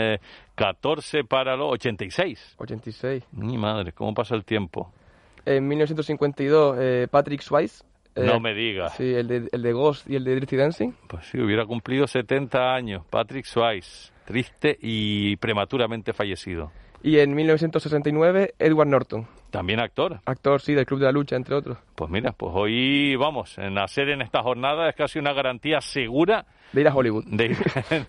14 0.55 1.19
eh, 1.19 1.23
para 1.23 1.55
los 1.55 1.71
86. 1.73 2.55
86. 2.57 3.23
Mi 3.31 3.57
madre, 3.57 3.91
¿cómo 3.93 4.13
pasa 4.13 4.35
el 4.35 4.45
tiempo? 4.45 4.91
En 5.45 5.67
1952, 5.67 6.77
eh, 6.79 7.07
Patrick 7.09 7.41
Swayze. 7.41 7.83
Eh, 8.15 8.25
no 8.25 8.39
me 8.39 8.53
digas. 8.53 8.93
Sí, 8.95 9.13
el 9.13 9.27
de, 9.27 9.49
el 9.51 9.61
de 9.61 9.73
Ghost 9.73 10.09
y 10.09 10.15
el 10.15 10.23
de 10.23 10.35
Dirty 10.35 10.57
Dancing. 10.57 10.91
Pues 11.07 11.25
sí, 11.27 11.39
hubiera 11.39 11.65
cumplido 11.65 12.05
70 12.05 12.73
años. 12.73 13.03
Patrick 13.09 13.45
Swayze, 13.45 14.11
triste 14.25 14.77
y 14.79 15.37
prematuramente 15.37 16.13
fallecido. 16.13 16.71
Y 17.03 17.19
en 17.19 17.33
1969, 17.33 18.53
Edward 18.59 18.87
Norton. 18.87 19.27
También 19.49 19.79
actor. 19.79 20.19
Actor, 20.25 20.61
sí, 20.61 20.73
del 20.73 20.85
Club 20.85 20.99
de 20.99 21.05
la 21.07 21.11
Lucha, 21.11 21.35
entre 21.35 21.55
otros. 21.55 21.77
Pues 21.95 22.09
mira, 22.09 22.31
pues 22.31 22.51
hoy 22.55 23.15
vamos, 23.15 23.57
nacer 23.57 24.09
en 24.09 24.21
esta 24.21 24.41
jornada 24.43 24.87
es 24.89 24.95
casi 24.95 25.19
una 25.19 25.33
garantía 25.33 25.81
segura. 25.81 26.45
De 26.71 26.81
ir 26.81 26.87
a 26.87 26.95
Hollywood. 26.95 27.25
De 27.25 27.55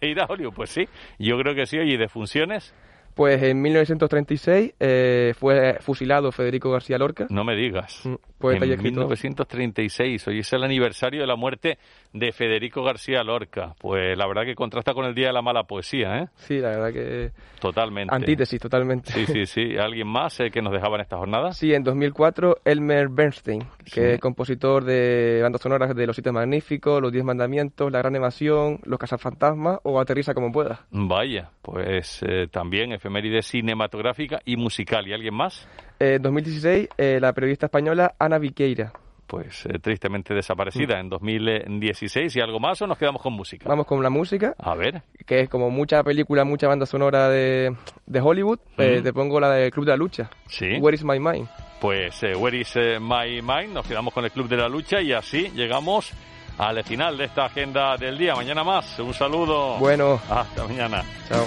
ir, 0.00 0.20
a 0.20 0.26
Hollywood, 0.26 0.54
pues 0.54 0.70
sí. 0.70 0.88
Yo 1.18 1.38
creo 1.38 1.54
que 1.54 1.66
sí. 1.66 1.78
Oye, 1.78 1.94
¿y 1.94 1.96
de 1.96 2.08
funciones? 2.08 2.75
Pues 3.14 3.42
en 3.42 3.61
1936 3.61 4.75
eh, 4.81 5.35
fue 5.38 5.78
fusilado 5.81 6.33
Federico 6.33 6.71
García 6.71 6.99
Lorca. 6.99 7.26
No 7.28 7.45
me 7.45 7.54
digas. 7.54 8.02
Mm, 8.04 8.14
en 8.50 8.83
1936, 8.83 10.26
hoy 10.28 10.40
es 10.40 10.52
el 10.52 10.64
aniversario 10.64 11.21
de 11.21 11.26
la 11.26 11.37
muerte 11.37 11.78
de 12.12 12.33
Federico 12.33 12.83
García 12.83 13.23
Lorca. 13.23 13.75
Pues 13.78 14.16
la 14.16 14.26
verdad 14.26 14.45
que 14.45 14.54
contrasta 14.54 14.95
con 14.95 15.04
el 15.04 15.14
Día 15.14 15.28
de 15.28 15.33
la 15.33 15.42
Mala 15.42 15.64
Poesía, 15.64 16.19
¿eh? 16.19 16.28
Sí, 16.37 16.59
la 16.59 16.71
verdad 16.71 16.92
que... 16.92 17.31
Totalmente. 17.61 18.14
Antítesis, 18.14 18.61
totalmente. 18.61 19.12
Sí, 19.12 19.26
sí, 19.26 19.47
sí. 19.47 19.76
¿Alguien 19.78 20.09
más 20.09 20.40
eh, 20.40 20.50
que 20.50 20.61
nos 20.61 20.73
dejaba 20.73 20.97
en 20.97 21.02
esta 21.02 21.16
jornada? 21.16 21.52
Sí, 21.52 21.73
en 21.73 21.85
2004 21.85 22.59
Elmer 22.64 23.09
Bernstein, 23.09 23.64
que 23.92 24.14
es 24.14 24.21
compositor 24.21 24.85
de 24.85 25.40
bandas 25.42 25.61
sonoras 25.61 25.95
de 25.95 26.07
Los 26.07 26.16
Siete 26.16 26.33
Magníficos, 26.33 27.00
Los 27.00 27.12
Diez 27.12 27.25
Mandamientos, 27.25 27.92
La 27.92 27.99
Gran 27.99 28.16
Evasión, 28.16 28.81
Los 28.85 28.99
Cazafantasmas 28.99 29.78
o 29.85 30.00
Aterriza 30.00 30.35
como 30.35 30.50
pueda. 30.50 30.87
Vaya, 30.90 31.50
pues 31.62 32.23
eh, 32.26 32.49
también 32.50 32.92
efeméride 33.02 33.42
cinematográfica 33.42 34.40
y 34.44 34.56
musical. 34.56 35.09
¿Y 35.09 35.12
alguien 35.12 35.35
más? 35.35 35.66
En 35.99 36.23
2016, 36.23 36.88
eh, 36.97 37.18
la 37.21 37.32
periodista 37.32 37.66
española 37.66 38.14
Ana 38.16 38.38
Viqueira. 38.38 38.92
Pues 39.26 39.66
eh, 39.66 39.78
tristemente 39.80 40.35
desaparecida 40.35 41.00
en 41.00 41.09
2016. 41.09 42.37
¿Y 42.37 42.40
algo 42.40 42.61
más 42.61 42.80
o 42.82 42.87
nos 42.87 42.99
quedamos 42.99 43.21
con 43.21 43.32
música? 43.32 43.68
Vamos 43.68 43.87
con 43.87 44.02
la 44.02 44.11
música. 44.11 44.54
A 44.59 44.76
ver. 44.76 45.02
Que 45.26 45.40
es 45.40 45.49
como 45.49 45.71
mucha 45.71 46.04
película, 46.04 46.44
mucha 46.44 46.68
banda 46.68 46.87
sonora 46.87 47.28
de, 47.28 47.75
de 48.06 48.21
Hollywood. 48.21 48.61
Eh, 48.78 49.00
te 49.02 49.12
pongo 49.12 49.40
la 49.40 49.50
de 49.50 49.71
Club 49.71 49.87
de 49.87 49.90
la 49.92 49.97
Lucha. 49.97 50.30
Sí. 50.47 50.76
Where 50.78 50.94
is 50.94 51.02
my 51.02 51.18
mind? 51.18 51.49
Pues 51.80 52.23
Where 52.23 52.56
is 52.56 52.76
my 53.00 53.42
mind? 53.42 53.73
Nos 53.75 53.87
quedamos 53.87 54.14
con 54.14 54.25
el 54.25 54.30
Club 54.30 54.49
de 54.49 54.59
la 54.59 54.68
Lucha 54.68 55.00
y 55.00 55.12
así 55.12 55.50
llegamos 55.56 56.12
al 56.59 56.85
final 56.85 57.16
de 57.16 57.25
esta 57.25 57.47
agenda 57.47 57.97
del 57.97 58.16
día. 58.18 58.35
Mañana 58.35 58.64
más. 58.64 58.99
Un 58.99 59.14
saludo. 59.14 59.76
Bueno. 59.78 60.21
Hasta 60.28 60.66
mañana. 60.66 61.02
Chao. 61.28 61.47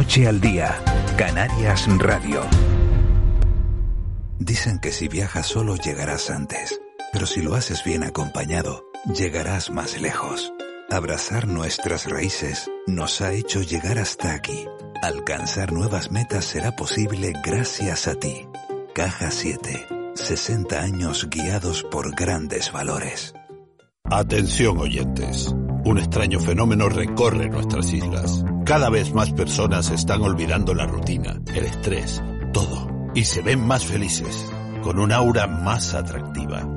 Noche 0.00 0.26
al 0.26 0.40
día, 0.40 0.82
Canarias 1.18 1.86
Radio. 1.98 2.40
Dicen 4.38 4.78
que 4.78 4.92
si 4.92 5.08
viajas 5.08 5.46
solo 5.46 5.76
llegarás 5.76 6.30
antes, 6.30 6.80
pero 7.12 7.26
si 7.26 7.42
lo 7.42 7.54
haces 7.54 7.84
bien 7.84 8.02
acompañado, 8.02 8.86
llegarás 9.14 9.68
más 9.70 10.00
lejos. 10.00 10.54
Abrazar 10.90 11.46
nuestras 11.48 12.08
raíces 12.08 12.70
nos 12.86 13.20
ha 13.20 13.34
hecho 13.34 13.60
llegar 13.60 13.98
hasta 13.98 14.32
aquí. 14.32 14.64
Alcanzar 15.02 15.70
nuevas 15.70 16.10
metas 16.10 16.46
será 16.46 16.74
posible 16.74 17.34
gracias 17.44 18.08
a 18.08 18.14
ti. 18.14 18.48
Caja 18.94 19.30
7. 19.30 19.86
60 20.14 20.80
años 20.80 21.28
guiados 21.28 21.82
por 21.82 22.14
grandes 22.14 22.72
valores. 22.72 23.34
Atención 24.04 24.78
oyentes. 24.78 25.54
Un 25.84 25.98
extraño 25.98 26.40
fenómeno 26.40 26.88
recorre 26.88 27.50
nuestras 27.50 27.92
islas. 27.92 28.42
Cada 28.70 28.88
vez 28.88 29.12
más 29.12 29.32
personas 29.32 29.90
están 29.90 30.22
olvidando 30.22 30.74
la 30.74 30.86
rutina, 30.86 31.42
el 31.56 31.64
estrés, 31.64 32.22
todo, 32.52 33.10
y 33.16 33.24
se 33.24 33.42
ven 33.42 33.66
más 33.66 33.84
felices, 33.84 34.46
con 34.84 35.00
un 35.00 35.10
aura 35.10 35.48
más 35.48 35.92
atractiva. 35.94 36.68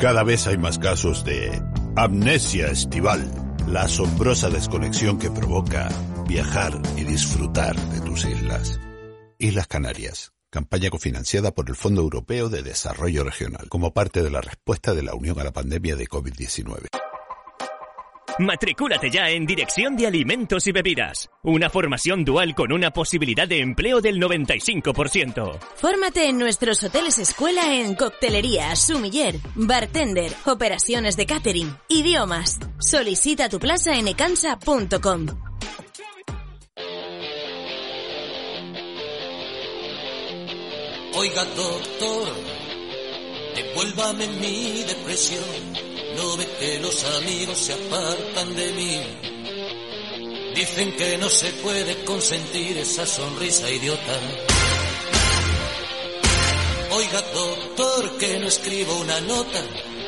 Cada 0.00 0.22
vez 0.22 0.46
hay 0.46 0.56
más 0.56 0.78
casos 0.78 1.26
de 1.26 1.62
amnesia 1.94 2.68
estival, 2.68 3.30
la 3.68 3.82
asombrosa 3.82 4.48
desconexión 4.48 5.18
que 5.18 5.30
provoca 5.30 5.90
viajar 6.26 6.80
y 6.96 7.04
disfrutar 7.04 7.76
de 7.76 8.00
tus 8.00 8.24
islas. 8.24 8.80
Islas 9.38 9.66
Canarias, 9.66 10.32
campaña 10.48 10.88
cofinanciada 10.88 11.50
por 11.50 11.68
el 11.68 11.76
Fondo 11.76 12.00
Europeo 12.00 12.48
de 12.48 12.62
Desarrollo 12.62 13.24
Regional, 13.24 13.68
como 13.68 13.92
parte 13.92 14.22
de 14.22 14.30
la 14.30 14.40
respuesta 14.40 14.94
de 14.94 15.02
la 15.02 15.14
Unión 15.14 15.38
a 15.38 15.44
la 15.44 15.52
pandemia 15.52 15.96
de 15.96 16.06
COVID-19. 16.06 17.01
Matricúlate 18.38 19.10
ya 19.10 19.28
en 19.28 19.44
Dirección 19.44 19.96
de 19.96 20.06
Alimentos 20.06 20.66
y 20.66 20.72
Bebidas. 20.72 21.28
Una 21.42 21.68
formación 21.68 22.24
dual 22.24 22.54
con 22.54 22.72
una 22.72 22.90
posibilidad 22.90 23.46
de 23.46 23.60
empleo 23.60 24.00
del 24.00 24.20
95%. 24.20 25.58
Fórmate 25.76 26.28
en 26.28 26.38
nuestros 26.38 26.82
hoteles 26.82 27.18
escuela 27.18 27.74
en 27.74 27.94
coctelería, 27.94 28.74
sumiller, 28.76 29.36
bartender, 29.54 30.32
operaciones 30.46 31.16
de 31.16 31.26
catering, 31.26 31.76
idiomas. 31.88 32.58
Solicita 32.78 33.48
tu 33.48 33.58
plaza 33.58 33.94
en 33.94 34.08
ecansa.com. 34.08 35.26
Oiga, 41.14 41.44
doctor, 41.44 42.28
devuélvame 43.54 44.26
mi 44.40 44.82
depresión. 44.84 45.91
No 46.22 46.36
ve 46.36 46.46
que 46.60 46.78
los 46.78 47.04
amigos 47.16 47.58
se 47.58 47.72
apartan 47.72 48.54
de 48.54 48.72
mí. 48.74 49.00
Dicen 50.54 50.96
que 50.96 51.18
no 51.18 51.28
se 51.28 51.50
puede 51.54 52.04
consentir 52.04 52.78
esa 52.78 53.04
sonrisa 53.04 53.68
idiota. 53.68 54.20
Oiga, 56.92 57.22
doctor, 57.34 58.18
que 58.18 58.38
no 58.38 58.46
escribo 58.46 59.00
una 59.00 59.20
nota 59.22 59.64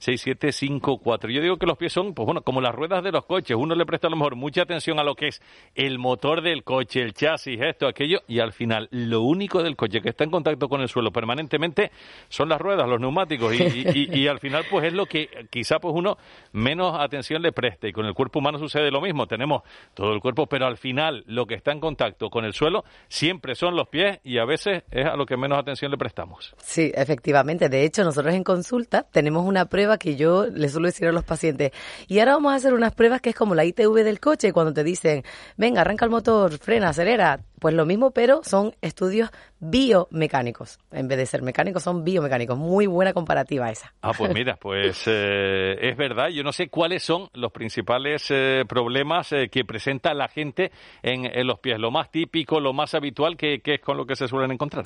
616-48-6754. 0.00 1.30
Yo 1.32 1.42
digo 1.42 1.56
que 1.56 1.66
los 1.66 1.76
pies 1.78 1.92
son, 1.92 2.14
pues 2.14 2.26
bueno, 2.26 2.42
como 2.42 2.60
las 2.60 2.74
ruedas 2.74 3.02
de 3.02 3.12
los 3.12 3.24
coches. 3.24 3.56
Uno 3.56 3.74
le 3.74 3.86
presta 3.86 4.08
a 4.08 4.10
lo 4.10 4.16
mejor 4.16 4.36
mucha 4.36 4.62
atención 4.62 4.98
a 4.98 5.04
lo 5.04 5.14
que 5.14 5.28
es 5.28 5.42
el 5.74 5.98
motor 5.98 6.42
del 6.42 6.64
coche, 6.64 7.02
el 7.02 7.14
chasis, 7.14 7.60
esto, 7.60 7.86
aquello, 7.86 8.20
y 8.28 8.40
al 8.40 8.52
final 8.52 8.88
lo 8.90 9.22
único 9.22 9.62
del 9.62 9.76
coche 9.76 10.00
que 10.00 10.10
está 10.10 10.24
en 10.24 10.30
contacto 10.30 10.68
con 10.68 10.80
el 10.80 10.88
suelo 10.88 11.10
permanentemente 11.12 11.90
son 12.28 12.48
las 12.48 12.60
ruedas, 12.60 12.88
los 12.88 13.00
neumáticos. 13.00 13.54
Y, 13.54 13.62
y- 13.62 13.86
y- 14.10 14.20
y 14.20 14.26
al 14.28 14.38
final, 14.40 14.64
pues 14.70 14.86
es 14.86 14.92
lo 14.92 15.06
que 15.06 15.28
quizá 15.50 15.78
pues 15.78 15.94
uno 15.96 16.18
menos 16.52 16.96
atención 16.98 17.42
le 17.42 17.52
preste. 17.52 17.88
Y 17.88 17.92
con 17.92 18.06
el 18.06 18.14
cuerpo 18.14 18.38
humano 18.40 18.58
sucede 18.58 18.90
lo 18.90 19.00
mismo. 19.00 19.26
Tenemos 19.26 19.62
todo 19.94 20.12
el 20.12 20.20
cuerpo, 20.20 20.46
pero 20.46 20.66
al 20.66 20.76
final 20.76 21.24
lo 21.26 21.46
que 21.46 21.54
está 21.54 21.72
en 21.72 21.80
contacto 21.80 22.28
con 22.30 22.44
el 22.44 22.52
suelo 22.52 22.84
siempre 23.20 23.54
son 23.54 23.76
los 23.76 23.88
pies 23.88 24.18
y 24.24 24.38
a 24.38 24.46
veces 24.46 24.82
es 24.90 25.04
a 25.04 25.14
lo 25.14 25.26
que 25.26 25.36
menos 25.36 25.58
atención 25.58 25.90
le 25.90 25.98
prestamos. 25.98 26.54
Sí, 26.56 26.90
efectivamente. 26.94 27.68
De 27.68 27.84
hecho, 27.84 28.02
nosotros 28.02 28.34
en 28.34 28.42
consulta 28.42 29.02
tenemos 29.02 29.44
una 29.44 29.66
prueba 29.66 29.98
que 29.98 30.16
yo 30.16 30.46
le 30.46 30.70
suelo 30.70 30.86
decir 30.86 31.06
a 31.06 31.12
los 31.12 31.24
pacientes. 31.24 31.72
Y 32.08 32.18
ahora 32.20 32.36
vamos 32.36 32.54
a 32.54 32.56
hacer 32.56 32.72
unas 32.72 32.94
pruebas 32.94 33.20
que 33.20 33.28
es 33.28 33.36
como 33.36 33.54
la 33.54 33.66
ITV 33.66 34.04
del 34.04 34.20
coche, 34.20 34.54
cuando 34.54 34.72
te 34.72 34.84
dicen, 34.84 35.22
venga, 35.58 35.82
arranca 35.82 36.06
el 36.06 36.10
motor, 36.10 36.56
frena, 36.56 36.88
acelera. 36.88 37.40
Pues 37.60 37.74
lo 37.74 37.84
mismo, 37.86 38.10
pero 38.10 38.40
son 38.42 38.74
estudios 38.80 39.30
biomecánicos. 39.60 40.78
En 40.90 41.06
vez 41.08 41.18
de 41.18 41.26
ser 41.26 41.42
mecánicos, 41.42 41.82
son 41.82 42.02
biomecánicos. 42.02 42.56
Muy 42.58 42.86
buena 42.86 43.12
comparativa 43.12 43.70
esa. 43.70 43.92
Ah, 44.00 44.12
pues 44.16 44.32
mira, 44.32 44.56
pues 44.56 45.02
eh, 45.06 45.76
es 45.78 45.96
verdad. 45.96 46.28
Yo 46.28 46.42
no 46.42 46.52
sé 46.52 46.68
cuáles 46.68 47.02
son 47.02 47.28
los 47.34 47.52
principales 47.52 48.26
eh, 48.30 48.64
problemas 48.66 49.30
eh, 49.32 49.48
que 49.50 49.64
presenta 49.64 50.14
la 50.14 50.28
gente 50.28 50.72
en, 51.02 51.26
en 51.26 51.46
los 51.46 51.60
pies. 51.60 51.78
Lo 51.78 51.90
más 51.90 52.10
típico, 52.10 52.60
lo 52.60 52.72
más 52.72 52.94
habitual, 52.94 53.36
que, 53.36 53.60
que 53.60 53.74
es 53.74 53.80
con 53.80 53.98
lo 53.98 54.06
que 54.06 54.16
se 54.16 54.26
suelen 54.26 54.50
encontrar. 54.50 54.84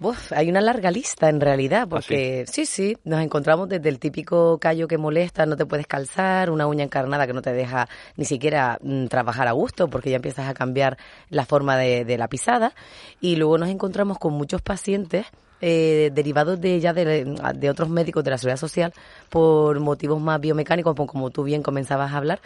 Uf, 0.00 0.32
hay 0.32 0.48
una 0.48 0.60
larga 0.60 0.92
lista 0.92 1.28
en 1.28 1.40
realidad, 1.40 1.88
porque 1.88 2.44
sí, 2.46 2.66
sí, 2.66 2.96
nos 3.02 3.20
encontramos 3.20 3.68
desde 3.68 3.88
el 3.88 3.98
típico 3.98 4.56
callo 4.58 4.86
que 4.86 4.96
molesta, 4.96 5.44
no 5.44 5.56
te 5.56 5.66
puedes 5.66 5.88
calzar, 5.88 6.52
una 6.52 6.68
uña 6.68 6.84
encarnada 6.84 7.26
que 7.26 7.32
no 7.32 7.42
te 7.42 7.52
deja 7.52 7.88
ni 8.16 8.24
siquiera 8.24 8.78
mm, 8.80 9.06
trabajar 9.06 9.48
a 9.48 9.52
gusto, 9.52 9.88
porque 9.88 10.10
ya 10.10 10.16
empiezas 10.16 10.48
a 10.48 10.54
cambiar 10.54 10.98
la 11.30 11.44
forma 11.46 11.76
de, 11.76 12.04
de 12.08 12.18
la 12.18 12.26
pisada, 12.26 12.72
y 13.20 13.36
luego 13.36 13.56
nos 13.58 13.68
encontramos 13.68 14.18
con 14.18 14.32
muchos 14.32 14.60
pacientes 14.62 15.26
eh, 15.60 16.10
derivados 16.14 16.60
de 16.60 16.78
ya 16.80 16.92
de, 16.92 17.24
de 17.54 17.70
otros 17.70 17.88
médicos 17.88 18.22
de 18.24 18.30
la 18.30 18.38
seguridad 18.38 18.58
social 18.60 18.92
por 19.28 19.78
motivos 19.80 20.20
más 20.20 20.40
biomecánicos, 20.40 20.94
como- 20.94 21.30
tú 21.30 21.42
bien 21.44 21.62
comenzabas 21.62 22.12
a 22.12 22.16
hablar, 22.16 22.40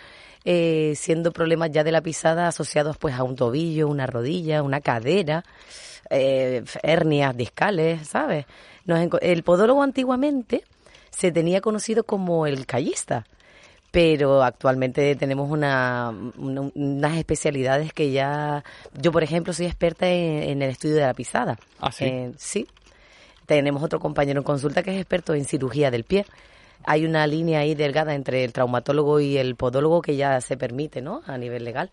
eh, 0.44 0.94
siendo 0.96 1.30
problemas 1.30 1.70
ya 1.70 1.84
de 1.84 1.92
la 1.92 2.00
pisada 2.00 2.48
asociados 2.48 2.96
pues 2.96 3.14
a 3.14 3.22
un 3.22 3.36
tobillo, 3.36 3.86
una 3.88 4.06
rodilla, 4.06 4.62
una 4.62 4.80
cadera, 4.80 5.44
eh, 6.10 6.64
hernias 6.82 7.36
discales, 7.36 8.08
¿sabes? 8.08 8.46
Nos 8.86 8.98
el 9.20 9.42
podólogo 9.42 9.82
antiguamente 9.82 10.64
se 11.10 11.30
tenía 11.30 11.60
conocido 11.60 12.04
como 12.04 12.46
el 12.46 12.64
callista, 12.64 13.24
pero 13.92 14.42
actualmente 14.42 15.14
tenemos 15.16 15.48
una, 15.50 16.12
una- 16.38 16.70
unas 16.74 17.16
especialidades 17.18 17.92
que 17.92 18.10
ya... 18.10 18.64
Yo, 19.00 19.12
por 19.12 19.22
ejemplo, 19.22 19.52
soy 19.52 19.66
experta 19.66 20.08
en, 20.08 20.42
en 20.42 20.62
el 20.62 20.70
estudio 20.70 20.96
de 20.96 21.02
la 21.02 21.14
pisada. 21.14 21.58
Ah, 21.78 21.92
¿sí? 21.92 22.04
Eh, 22.06 22.32
sí. 22.38 22.66
Tenemos 23.46 23.82
otro 23.82 24.00
compañero 24.00 24.40
en 24.40 24.44
consulta 24.44 24.82
que 24.82 24.92
es 24.92 24.96
experto 24.96 25.34
en 25.34 25.44
cirugía 25.44 25.90
del 25.90 26.04
pie. 26.04 26.24
Hay 26.84 27.04
una 27.04 27.26
línea 27.26 27.60
ahí 27.60 27.74
delgada 27.74 28.14
entre 28.14 28.44
el 28.44 28.52
traumatólogo 28.52 29.20
y 29.20 29.36
el 29.38 29.56
podólogo 29.56 30.02
que 30.02 30.16
ya 30.16 30.40
se 30.40 30.56
permite, 30.56 31.00
¿no? 31.02 31.22
A 31.26 31.38
nivel 31.38 31.64
legal. 31.64 31.90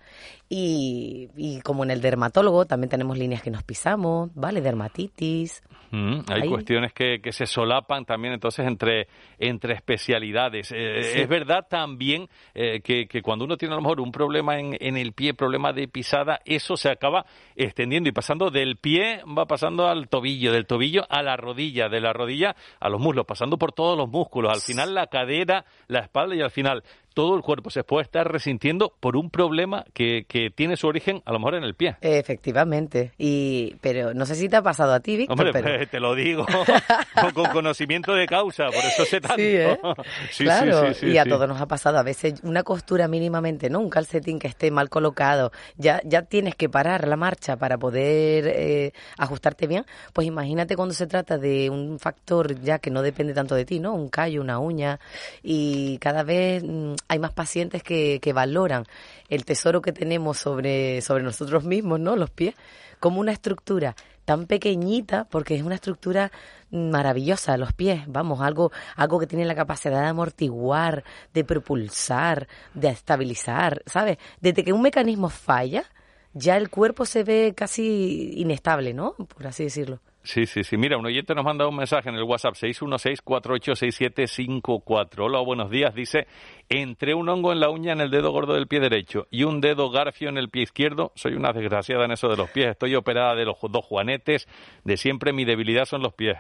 Y, 0.50 1.30
y 1.38 1.62
como 1.62 1.84
en 1.84 1.92
el 1.92 2.02
dermatólogo 2.02 2.66
también 2.66 2.90
tenemos 2.90 3.18
líneas 3.18 3.42
que 3.44 3.52
nos 3.52 3.64
pisamos, 3.64 4.30
¿vale? 4.34 4.62
Dermatitis. 4.62 5.62
Mm, 5.92 6.20
hay 6.30 6.42
Ahí. 6.44 6.50
cuestiones 6.50 6.94
que, 6.94 7.20
que 7.20 7.32
se 7.32 7.46
solapan 7.48 8.06
también 8.06 8.34
entonces 8.36 8.66
entre, 8.68 9.08
entre 9.40 9.74
especialidades. 9.74 10.72
Eh, 10.72 11.02
Sí. 11.02 11.20
Es 11.22 11.28
verdad 11.28 11.66
también 11.70 12.28
eh, 12.54 12.82
que, 12.82 13.08
que 13.08 13.22
cuando 13.22 13.46
uno 13.46 13.58
tiene 13.58 13.74
a 13.74 13.78
lo 13.78 13.82
mejor 13.82 14.00
un 14.02 14.12
problema 14.12 14.60
en, 14.60 14.76
en 14.80 14.98
el 14.98 15.14
pie, 15.14 15.34
problema 15.34 15.72
de 15.74 15.88
pisada, 15.88 16.40
eso 16.46 16.76
se 16.78 16.90
acaba 16.90 17.26
extendiendo 17.56 18.10
y 18.10 18.12
pasando 18.12 18.50
del 18.52 18.78
pie, 18.78 19.22
va 19.26 19.46
pasando 19.46 19.88
al 19.88 20.08
tobillo, 20.10 20.52
del 20.52 20.66
tobillo 20.66 21.06
a 21.10 21.22
la 21.24 21.38
rodilla, 21.38 21.90
de 21.90 22.02
la 22.02 22.14
rodilla 22.14 22.56
a 22.80 22.90
los 22.90 23.00
muslos, 23.00 23.26
pasando 23.26 23.58
por 23.58 23.72
todos 23.72 23.98
los 23.98 24.10
músculos, 24.10 24.52
al 24.54 24.62
final 24.62 24.79
la 24.88 25.08
cadera, 25.08 25.66
la 25.88 26.00
espalda 26.00 26.36
y 26.36 26.42
al 26.42 26.52
final 26.52 26.84
todo 27.14 27.36
el 27.36 27.42
cuerpo 27.42 27.70
se 27.70 27.84
puede 27.84 28.04
estar 28.04 28.32
resintiendo 28.32 28.94
por 29.00 29.16
un 29.16 29.30
problema 29.30 29.86
que, 29.94 30.26
que 30.28 30.50
tiene 30.50 30.78
su 30.78 30.88
origen 30.88 31.22
a 31.26 31.32
lo 31.32 31.40
mejor 31.40 31.56
en 31.56 31.64
el 31.64 31.76
pie. 31.76 31.98
Efectivamente. 32.02 33.12
Y, 33.18 33.76
pero 33.82 34.14
no 34.14 34.26
sé 34.26 34.36
si 34.36 34.50
te 34.50 34.56
ha 34.56 34.62
pasado 34.62 34.94
a 34.94 35.00
ti, 35.00 35.18
Víctor, 35.18 35.38
Hombre, 35.38 35.52
pero... 35.52 35.78
pues, 35.78 35.90
te 35.90 36.00
lo 36.00 36.16
digo 36.16 36.46
con, 37.22 37.32
con 37.32 37.46
conocimiento 37.52 38.14
de 38.14 38.26
causa, 38.26 38.66
por 38.68 38.84
eso 38.84 39.06
sé 39.06 39.22
tanto. 39.22 39.36
Sí, 39.38 39.44
¿eh? 39.44 39.80
Sí, 40.32 40.44
claro, 40.44 40.94
sí, 40.94 41.08
y 41.08 41.18
a 41.18 41.26
todos 41.26 41.48
nos 41.48 41.60
ha 41.60 41.66
pasado. 41.66 41.98
A 41.98 42.04
veces 42.04 42.42
una 42.44 42.64
costura 42.64 43.08
mínimamente, 43.08 43.70
¿no? 43.70 43.80
Un 43.80 43.90
calcetín 43.90 44.40
que 44.40 44.48
esté 44.48 44.72
mal 44.72 44.90
colocado, 44.90 45.52
ya, 45.78 46.02
ya 46.04 46.24
tienes 46.24 46.56
que 46.56 46.70
parar 46.70 47.08
la 47.08 47.16
marcha 47.16 47.58
para 47.58 47.78
poder 47.78 48.48
eh, 48.48 48.94
ajustarte 49.18 49.68
bien. 49.68 49.86
Pues 50.14 50.28
imagínate 50.28 50.76
cuando 50.76 50.94
se 50.94 51.08
trata 51.08 51.38
de 51.38 51.70
un 51.70 52.00
factor 52.00 52.60
ya 52.62 52.80
que 52.80 52.92
no 52.92 53.02
depende 53.02 53.34
tanto 53.34 53.56
de 53.56 53.66
ti, 53.66 53.80
¿no? 53.80 53.94
Un 53.94 54.10
callo, 54.10 54.42
una 54.42 54.60
uña. 54.60 55.00
Y 55.44 55.98
cada 56.00 56.24
vez 56.24 56.64
mm, 56.64 56.94
hay 57.10 57.20
más 57.20 57.34
pacientes 57.34 57.84
que, 57.84 58.20
que 58.22 58.32
valoran 58.32 58.86
el 59.28 59.44
tesoro 59.44 59.82
que 59.82 59.92
tenemos 59.92 60.38
sobre, 60.38 61.02
sobre 61.02 61.24
nosotros 61.24 61.66
mismos, 61.66 62.00
¿no? 62.00 62.16
Los 62.16 62.30
pies, 62.30 62.56
como 63.00 63.20
una 63.20 63.32
estructura 63.32 63.96
tan 64.26 64.46
pequeñita, 64.46 65.26
porque 65.26 65.56
es 65.56 65.64
una 65.64 65.76
estructura 65.76 66.32
maravillosa, 66.70 67.58
los 67.58 67.74
pies, 67.74 68.04
vamos, 68.08 68.42
algo, 68.42 68.72
algo 68.96 69.20
que 69.20 69.26
tiene 69.26 69.44
la 69.44 69.56
capacidad 69.56 70.02
de 70.02 70.08
amortiguar, 70.08 71.04
de 71.34 71.44
propulsar, 71.44 72.48
de 72.76 72.90
estabilizar, 72.90 73.82
¿sabes? 73.88 74.20
Desde 74.40 74.64
que 74.64 74.72
un 74.72 74.84
mecanismo 74.84 75.30
falla, 75.30 75.86
ya 76.34 76.58
el 76.58 76.70
cuerpo 76.70 77.08
se 77.08 77.24
ve 77.24 77.54
casi 77.58 78.34
inestable, 78.36 78.94
¿no? 78.94 79.14
Por 79.14 79.48
así 79.48 79.64
decirlo. 79.64 80.00
Sí, 80.22 80.46
sí, 80.46 80.64
sí. 80.64 80.78
Mira, 80.78 80.98
un 80.98 81.06
oyente 81.06 81.34
nos 81.34 81.46
manda 81.46 81.66
un 81.68 81.78
mensaje 81.78 82.10
en 82.10 82.16
el 82.16 82.24
WhatsApp 82.24 82.56
616-486754. 82.56 85.20
Hola, 85.20 85.40
buenos 85.40 85.72
días. 85.72 85.96
Dice, 85.96 86.28
entre 86.68 87.14
un 87.14 87.30
hongo 87.30 87.54
en 87.54 87.62
la 87.62 87.70
uña 87.70 87.94
en 87.94 88.02
el 88.02 88.12
dedo 88.12 88.32
gordo 88.32 88.54
del 88.54 88.68
pie 88.68 88.82
derecho 88.82 89.28
y 89.32 89.44
un 89.44 89.62
dedo 89.62 89.90
garfio 89.90 90.28
en 90.30 90.38
el 90.38 90.50
pie 90.50 90.64
izquierdo. 90.64 91.14
Soy 91.16 91.36
una 91.36 91.54
desgraciada 91.54 92.04
en 92.06 92.12
eso 92.12 92.28
de 92.28 92.36
los 92.38 92.52
pies. 92.52 92.72
Estoy 92.72 92.96
operada 92.96 93.34
de 93.34 93.46
los 93.46 93.56
dos 93.62 93.86
juanetes. 93.86 94.50
De 94.84 94.98
siempre 94.98 95.32
mi 95.32 95.46
debilidad 95.46 95.86
son 95.86 96.02
los 96.02 96.14
pies. 96.14 96.36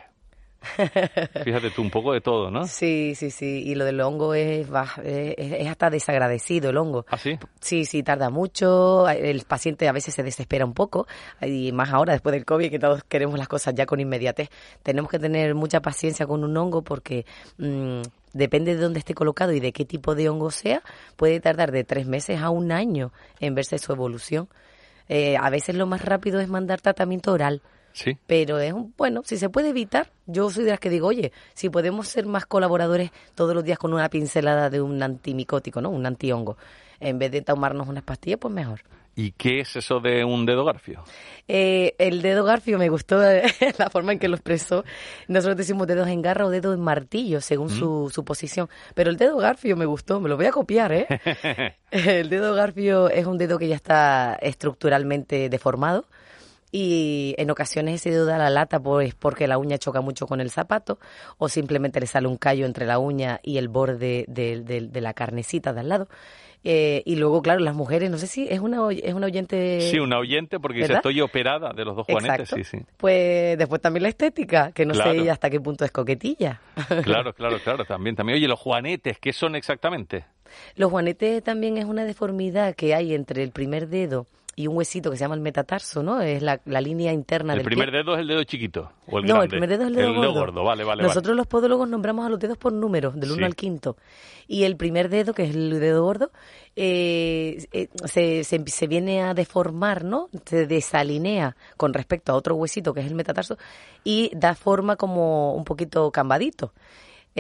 Fíjate 1.43 1.71
tú, 1.71 1.81
un 1.81 1.89
poco 1.89 2.13
de 2.13 2.21
todo, 2.21 2.51
¿no? 2.51 2.67
Sí, 2.67 3.13
sí, 3.15 3.31
sí. 3.31 3.63
Y 3.65 3.75
lo 3.75 3.85
del 3.85 4.01
hongo 4.01 4.33
es, 4.33 4.67
es, 5.03 5.33
es 5.37 5.67
hasta 5.67 5.89
desagradecido 5.89 6.69
el 6.69 6.77
hongo. 6.77 7.05
¿Ah, 7.09 7.17
sí? 7.17 7.37
Sí, 7.59 7.85
sí, 7.85 8.03
tarda 8.03 8.29
mucho. 8.29 9.07
El 9.09 9.41
paciente 9.41 9.87
a 9.87 9.91
veces 9.91 10.13
se 10.13 10.23
desespera 10.23 10.65
un 10.65 10.73
poco. 10.73 11.07
Y 11.41 11.71
más 11.71 11.91
ahora, 11.91 12.13
después 12.13 12.33
del 12.33 12.45
COVID, 12.45 12.69
que 12.69 12.79
todos 12.79 13.03
queremos 13.03 13.39
las 13.39 13.47
cosas 13.47 13.73
ya 13.75 13.85
con 13.85 13.99
inmediatez. 13.99 14.49
Tenemos 14.83 15.09
que 15.09 15.19
tener 15.19 15.55
mucha 15.55 15.81
paciencia 15.81 16.27
con 16.27 16.43
un 16.43 16.55
hongo 16.57 16.81
porque 16.81 17.25
mmm, 17.57 18.01
depende 18.33 18.75
de 18.75 18.81
dónde 18.81 18.99
esté 18.99 19.13
colocado 19.13 19.53
y 19.53 19.59
de 19.59 19.71
qué 19.71 19.85
tipo 19.85 20.15
de 20.15 20.29
hongo 20.29 20.51
sea, 20.51 20.81
puede 21.15 21.39
tardar 21.39 21.71
de 21.71 21.83
tres 21.83 22.05
meses 22.05 22.41
a 22.41 22.49
un 22.49 22.71
año 22.71 23.11
en 23.39 23.55
verse 23.55 23.77
su 23.77 23.91
evolución. 23.91 24.49
Eh, 25.07 25.37
a 25.37 25.49
veces 25.49 25.75
lo 25.75 25.87
más 25.87 26.05
rápido 26.05 26.39
es 26.39 26.47
mandar 26.47 26.81
tratamiento 26.81 27.31
oral. 27.31 27.61
Sí. 27.93 28.17
Pero 28.27 28.59
es 28.59 28.73
un, 28.73 28.93
bueno, 28.97 29.21
si 29.25 29.37
se 29.37 29.49
puede 29.49 29.69
evitar, 29.69 30.11
yo 30.25 30.49
soy 30.49 30.63
de 30.63 30.71
las 30.71 30.79
que 30.79 30.89
digo, 30.89 31.07
oye, 31.07 31.31
si 31.53 31.69
podemos 31.69 32.07
ser 32.07 32.25
más 32.25 32.45
colaboradores 32.45 33.11
todos 33.35 33.53
los 33.53 33.63
días 33.63 33.77
con 33.77 33.93
una 33.93 34.09
pincelada 34.09 34.69
de 34.69 34.81
un 34.81 35.01
antimicótico, 35.01 35.81
¿no? 35.81 35.89
Un 35.89 36.05
antihongo, 36.05 36.57
en 36.99 37.19
vez 37.19 37.31
de 37.31 37.41
tomarnos 37.41 37.87
unas 37.87 38.03
pastillas, 38.03 38.39
pues 38.39 38.53
mejor. 38.53 38.81
¿Y 39.15 39.31
qué 39.33 39.59
es 39.59 39.75
eso 39.75 39.99
de 39.99 40.23
un 40.23 40.45
dedo 40.45 40.63
garfio? 40.63 41.03
Eh, 41.45 41.93
el 41.97 42.21
dedo 42.21 42.45
garfio 42.45 42.77
me 42.77 42.87
gustó 42.87 43.19
la 43.77 43.89
forma 43.89 44.13
en 44.13 44.19
que 44.19 44.29
lo 44.29 44.35
expresó. 44.35 44.85
Nosotros 45.27 45.57
decimos 45.57 45.87
dedos 45.87 46.07
en 46.07 46.21
garra 46.21 46.45
o 46.45 46.49
dedo 46.49 46.73
en 46.73 46.79
martillo, 46.79 47.41
según 47.41 47.67
mm. 47.67 47.79
su, 47.79 48.11
su, 48.13 48.23
posición. 48.23 48.69
Pero 48.93 49.09
el 49.09 49.17
dedo 49.17 49.35
garfio 49.35 49.75
me 49.75 49.85
gustó, 49.85 50.21
me 50.21 50.29
lo 50.29 50.37
voy 50.37 50.45
a 50.45 50.51
copiar, 50.51 50.93
¿eh? 50.93 51.07
el 51.91 52.29
dedo 52.29 52.53
garfio 52.53 53.09
es 53.09 53.25
un 53.25 53.37
dedo 53.37 53.59
que 53.59 53.67
ya 53.67 53.75
está 53.75 54.37
estructuralmente 54.41 55.49
deformado 55.49 56.05
y 56.71 57.35
en 57.37 57.49
ocasiones 57.51 57.95
ese 57.95 58.11
dedo 58.11 58.25
da 58.25 58.37
la 58.37 58.49
lata 58.49 58.79
pues 58.79 59.15
porque 59.15 59.47
la 59.47 59.57
uña 59.57 59.77
choca 59.77 60.01
mucho 60.01 60.27
con 60.27 60.41
el 60.41 60.51
zapato 60.51 60.99
o 61.37 61.49
simplemente 61.49 61.99
le 61.99 62.07
sale 62.07 62.27
un 62.27 62.37
callo 62.37 62.65
entre 62.65 62.85
la 62.85 62.99
uña 62.99 63.39
y 63.43 63.57
el 63.57 63.67
borde 63.67 64.25
de, 64.27 64.61
de, 64.61 64.87
de 64.87 65.01
la 65.01 65.13
carnecita 65.13 65.73
de 65.73 65.79
al 65.79 65.89
lado. 65.89 66.07
Eh, 66.63 67.03
y 67.05 67.15
luego, 67.15 67.41
claro, 67.41 67.61
las 67.61 67.73
mujeres, 67.73 68.11
no 68.11 68.17
sé 68.17 68.27
si 68.27 68.47
es 68.49 68.59
una, 68.59 68.79
es 68.91 69.13
una 69.13 69.27
oyente. 69.27 69.79
Sí, 69.81 69.97
una 69.97 70.19
oyente, 70.19 70.59
porque 70.59 70.79
dice, 70.79 70.93
estoy 70.93 71.21
operada 71.21 71.71
de 71.71 71.85
los 71.85 71.95
dos 71.95 72.05
juanetes, 72.05 72.49
sí, 72.49 72.63
sí. 72.65 72.79
Pues 72.97 73.57
después 73.57 73.81
también 73.81 74.03
la 74.03 74.09
estética, 74.09 74.73
que 74.73 74.85
no 74.85 74.93
sé 74.93 75.29
hasta 75.29 75.49
qué 75.49 75.59
punto 75.61 75.85
es 75.85 75.91
coquetilla. 75.91 76.61
Claro, 77.03 77.33
claro, 77.33 77.59
claro, 77.63 77.85
también, 77.85 78.15
también. 78.15 78.37
Oye, 78.37 78.47
los 78.47 78.59
juanetes, 78.59 79.19
¿qué 79.19 79.31
son 79.31 79.55
exactamente? 79.55 80.25
Los 80.75 80.91
juanetes 80.91 81.43
también 81.43 81.77
es 81.77 81.85
una 81.85 82.03
deformidad 82.03 82.75
que 82.75 82.93
hay 82.93 83.13
entre 83.13 83.43
el 83.43 83.51
primer 83.51 83.87
dedo 83.87 84.25
y 84.59 84.67
un 84.67 84.75
huesito 84.75 85.09
que 85.09 85.15
se 85.15 85.21
llama 85.23 85.35
el 85.35 85.41
metatarso, 85.41 86.03
¿no? 86.03 86.19
Es 86.19 86.41
la, 86.41 86.59
la 86.65 86.81
línea 86.81 87.13
interna 87.13 87.53
el 87.53 87.59
del 87.59 87.65
El 87.65 87.69
primer 87.69 87.91
dedo 87.91 88.15
es 88.15 88.19
el 88.19 88.27
dedo 88.27 88.43
chiquito 88.43 88.91
o 89.07 89.19
el 89.19 89.23
No, 89.25 89.35
grande? 89.35 89.45
el 89.45 89.49
primer 89.51 89.69
dedo 89.69 89.81
es 89.83 89.87
el 89.87 89.95
dedo 89.95 90.23
el 90.23 90.33
gordo. 90.33 90.63
Vale, 90.65 90.83
vale, 90.83 91.01
Nosotros 91.03 91.27
vale. 91.31 91.37
los 91.37 91.47
podólogos 91.47 91.87
nombramos 91.87 92.25
a 92.25 92.29
los 92.29 92.39
dedos 92.39 92.57
por 92.57 92.73
números, 92.73 93.15
del 93.17 93.31
1 93.31 93.37
Sí. 93.37 93.43
al 93.45 93.55
quinto. 93.55 93.95
Y 94.49 94.63
el 94.63 94.75
primer 94.75 95.07
dedo, 95.07 95.33
que 95.33 95.43
es 95.43 95.55
el 95.55 95.79
dedo 95.79 96.03
gordo, 96.03 96.31
eh, 96.75 97.65
eh, 97.71 97.87
se, 98.03 98.43
se, 98.43 98.61
se 98.67 98.87
viene 98.87 99.21
a 99.23 99.33
deformar, 99.33 100.03
¿no? 100.03 100.27
Se 100.45 100.65
desalinea 100.67 101.55
con 101.77 101.93
respecto 101.93 102.33
a 102.33 102.35
otro 102.35 102.55
huesito, 102.55 102.93
que 102.93 102.99
es 102.99 103.07
el 103.07 103.15
metatarso, 103.15 103.57
y 104.03 104.29
da 104.35 104.55
forma 104.55 104.97
como 104.97 105.53
un 105.55 105.63
poquito 105.63 106.11
cambadito. 106.11 106.73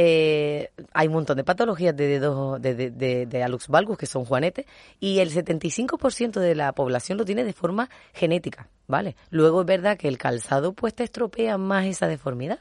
Eh, 0.01 0.71
hay 0.93 1.07
un 1.07 1.13
montón 1.13 1.35
de 1.35 1.43
patologías 1.43 1.93
de 1.93 2.07
dedos 2.07 2.61
de, 2.61 2.73
de, 2.73 2.89
de, 2.89 3.25
de 3.25 3.43
alux 3.43 3.67
valgus 3.67 3.97
que 3.97 4.05
son 4.05 4.23
juanetes 4.23 4.65
y 5.01 5.19
el 5.19 5.29
75% 5.29 6.39
de 6.39 6.55
la 6.55 6.71
población 6.71 7.17
lo 7.17 7.25
tiene 7.25 7.43
de 7.43 7.51
forma 7.51 7.89
genética, 8.13 8.69
¿vale? 8.87 9.17
Luego 9.29 9.59
es 9.59 9.67
verdad 9.67 9.97
que 9.97 10.07
el 10.07 10.17
calzado 10.17 10.71
pues 10.71 10.93
te 10.93 11.03
estropea 11.03 11.57
más 11.57 11.85
esa 11.85 12.07
deformidad. 12.07 12.59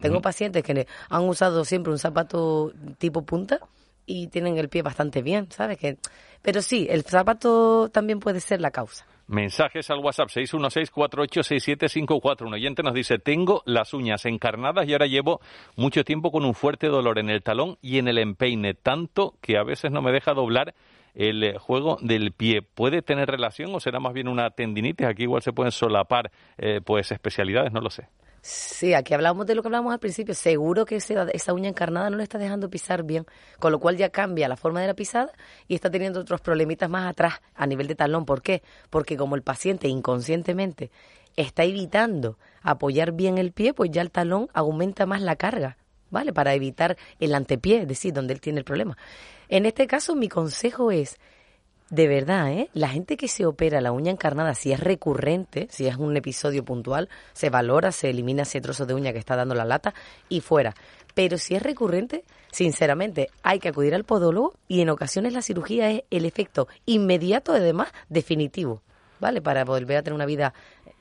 Tengo 0.00 0.20
pacientes 0.20 0.64
que 0.64 0.88
han 1.08 1.22
usado 1.22 1.64
siempre 1.64 1.92
un 1.92 2.00
zapato 2.00 2.72
tipo 2.98 3.22
punta 3.22 3.60
y 4.04 4.26
tienen 4.26 4.58
el 4.58 4.68
pie 4.68 4.82
bastante 4.82 5.22
bien, 5.22 5.46
¿sabes? 5.52 5.78
Que, 5.78 5.98
pero 6.42 6.62
sí, 6.62 6.88
el 6.90 7.04
zapato 7.04 7.90
también 7.90 8.18
puede 8.18 8.40
ser 8.40 8.60
la 8.60 8.72
causa. 8.72 9.06
Mensajes 9.32 9.90
al 9.90 9.98
WhatsApp 10.00 10.28
616-486754. 10.28 12.42
Un 12.42 12.52
oyente 12.52 12.82
nos 12.82 12.92
dice, 12.92 13.18
tengo 13.18 13.62
las 13.64 13.94
uñas 13.94 14.26
encarnadas 14.26 14.86
y 14.86 14.92
ahora 14.92 15.06
llevo 15.06 15.40
mucho 15.74 16.04
tiempo 16.04 16.30
con 16.30 16.44
un 16.44 16.52
fuerte 16.52 16.88
dolor 16.88 17.18
en 17.18 17.30
el 17.30 17.42
talón 17.42 17.78
y 17.80 17.96
en 17.96 18.08
el 18.08 18.18
empeine, 18.18 18.74
tanto 18.74 19.36
que 19.40 19.56
a 19.56 19.62
veces 19.62 19.90
no 19.90 20.02
me 20.02 20.12
deja 20.12 20.34
doblar 20.34 20.74
el 21.14 21.44
eh, 21.44 21.56
juego 21.58 21.96
del 22.02 22.32
pie. 22.32 22.60
¿Puede 22.60 23.00
tener 23.00 23.30
relación 23.30 23.74
o 23.74 23.80
será 23.80 24.00
más 24.00 24.12
bien 24.12 24.28
una 24.28 24.50
tendinitis? 24.50 25.06
Aquí 25.06 25.22
igual 25.22 25.40
se 25.40 25.54
pueden 25.54 25.72
solapar 25.72 26.30
eh, 26.58 26.82
pues 26.84 27.10
especialidades, 27.10 27.72
no 27.72 27.80
lo 27.80 27.88
sé. 27.88 28.08
Sí, 28.44 28.92
aquí 28.92 29.14
hablamos 29.14 29.46
de 29.46 29.54
lo 29.54 29.62
que 29.62 29.68
hablamos 29.68 29.92
al 29.92 30.00
principio. 30.00 30.34
Seguro 30.34 30.84
que 30.84 30.96
esa, 30.96 31.52
uña 31.52 31.68
encarnada 31.68 32.10
no 32.10 32.16
le 32.16 32.24
está 32.24 32.38
dejando 32.38 32.68
pisar 32.68 33.04
bien, 33.04 33.24
con 33.60 33.70
lo 33.70 33.78
cual 33.78 33.96
ya 33.96 34.10
cambia 34.10 34.48
la 34.48 34.56
forma 34.56 34.80
de 34.80 34.88
la 34.88 34.94
pisada 34.94 35.30
y 35.68 35.76
está 35.76 35.92
teniendo 35.92 36.18
otros 36.18 36.40
problemitas 36.40 36.90
más 36.90 37.08
atrás 37.08 37.34
a 37.54 37.66
nivel 37.68 37.86
de 37.86 37.94
talón. 37.94 38.24
¿Por 38.24 38.42
qué? 38.42 38.64
Porque 38.90 39.16
como 39.16 39.36
el 39.36 39.42
paciente 39.42 39.86
inconscientemente 39.86 40.90
está 41.36 41.62
evitando 41.62 42.36
apoyar 42.62 43.12
bien 43.12 43.38
el 43.38 43.52
pie, 43.52 43.74
pues 43.74 43.92
ya 43.92 44.02
el 44.02 44.10
talón 44.10 44.48
aumenta 44.54 45.06
más 45.06 45.22
la 45.22 45.36
carga, 45.36 45.78
¿vale? 46.10 46.32
Para 46.32 46.52
evitar 46.52 46.96
el 47.20 47.36
antepié, 47.36 47.82
es 47.82 47.88
decir, 47.88 48.12
donde 48.12 48.34
él 48.34 48.40
tiene 48.40 48.58
el 48.58 48.64
problema. 48.64 48.98
En 49.48 49.66
este 49.66 49.86
caso, 49.86 50.16
mi 50.16 50.28
consejo 50.28 50.90
es 50.90 51.20
de 51.90 52.08
verdad, 52.08 52.50
¿eh? 52.50 52.68
La 52.72 52.88
gente 52.88 53.16
que 53.16 53.28
se 53.28 53.44
opera 53.44 53.80
la 53.80 53.92
uña 53.92 54.10
encarnada, 54.10 54.54
si 54.54 54.72
es 54.72 54.80
recurrente, 54.80 55.66
si 55.70 55.86
es 55.86 55.96
un 55.96 56.16
episodio 56.16 56.64
puntual, 56.64 57.08
se 57.32 57.50
valora, 57.50 57.92
se 57.92 58.10
elimina 58.10 58.42
ese 58.42 58.60
trozo 58.60 58.86
de 58.86 58.94
uña 58.94 59.12
que 59.12 59.18
está 59.18 59.36
dando 59.36 59.54
la 59.54 59.64
lata 59.64 59.92
y 60.28 60.40
fuera. 60.40 60.74
Pero 61.14 61.36
si 61.38 61.54
es 61.54 61.62
recurrente, 61.62 62.24
sinceramente, 62.50 63.28
hay 63.42 63.58
que 63.58 63.68
acudir 63.68 63.94
al 63.94 64.04
podólogo 64.04 64.54
y 64.68 64.80
en 64.80 64.90
ocasiones 64.90 65.32
la 65.32 65.42
cirugía 65.42 65.90
es 65.90 66.04
el 66.10 66.24
efecto 66.24 66.68
inmediato, 66.86 67.52
además, 67.52 67.92
definitivo, 68.08 68.82
¿vale? 69.20 69.42
Para 69.42 69.64
volver 69.64 69.98
a 69.98 70.02
tener 70.02 70.14
una 70.14 70.26
vida 70.26 70.54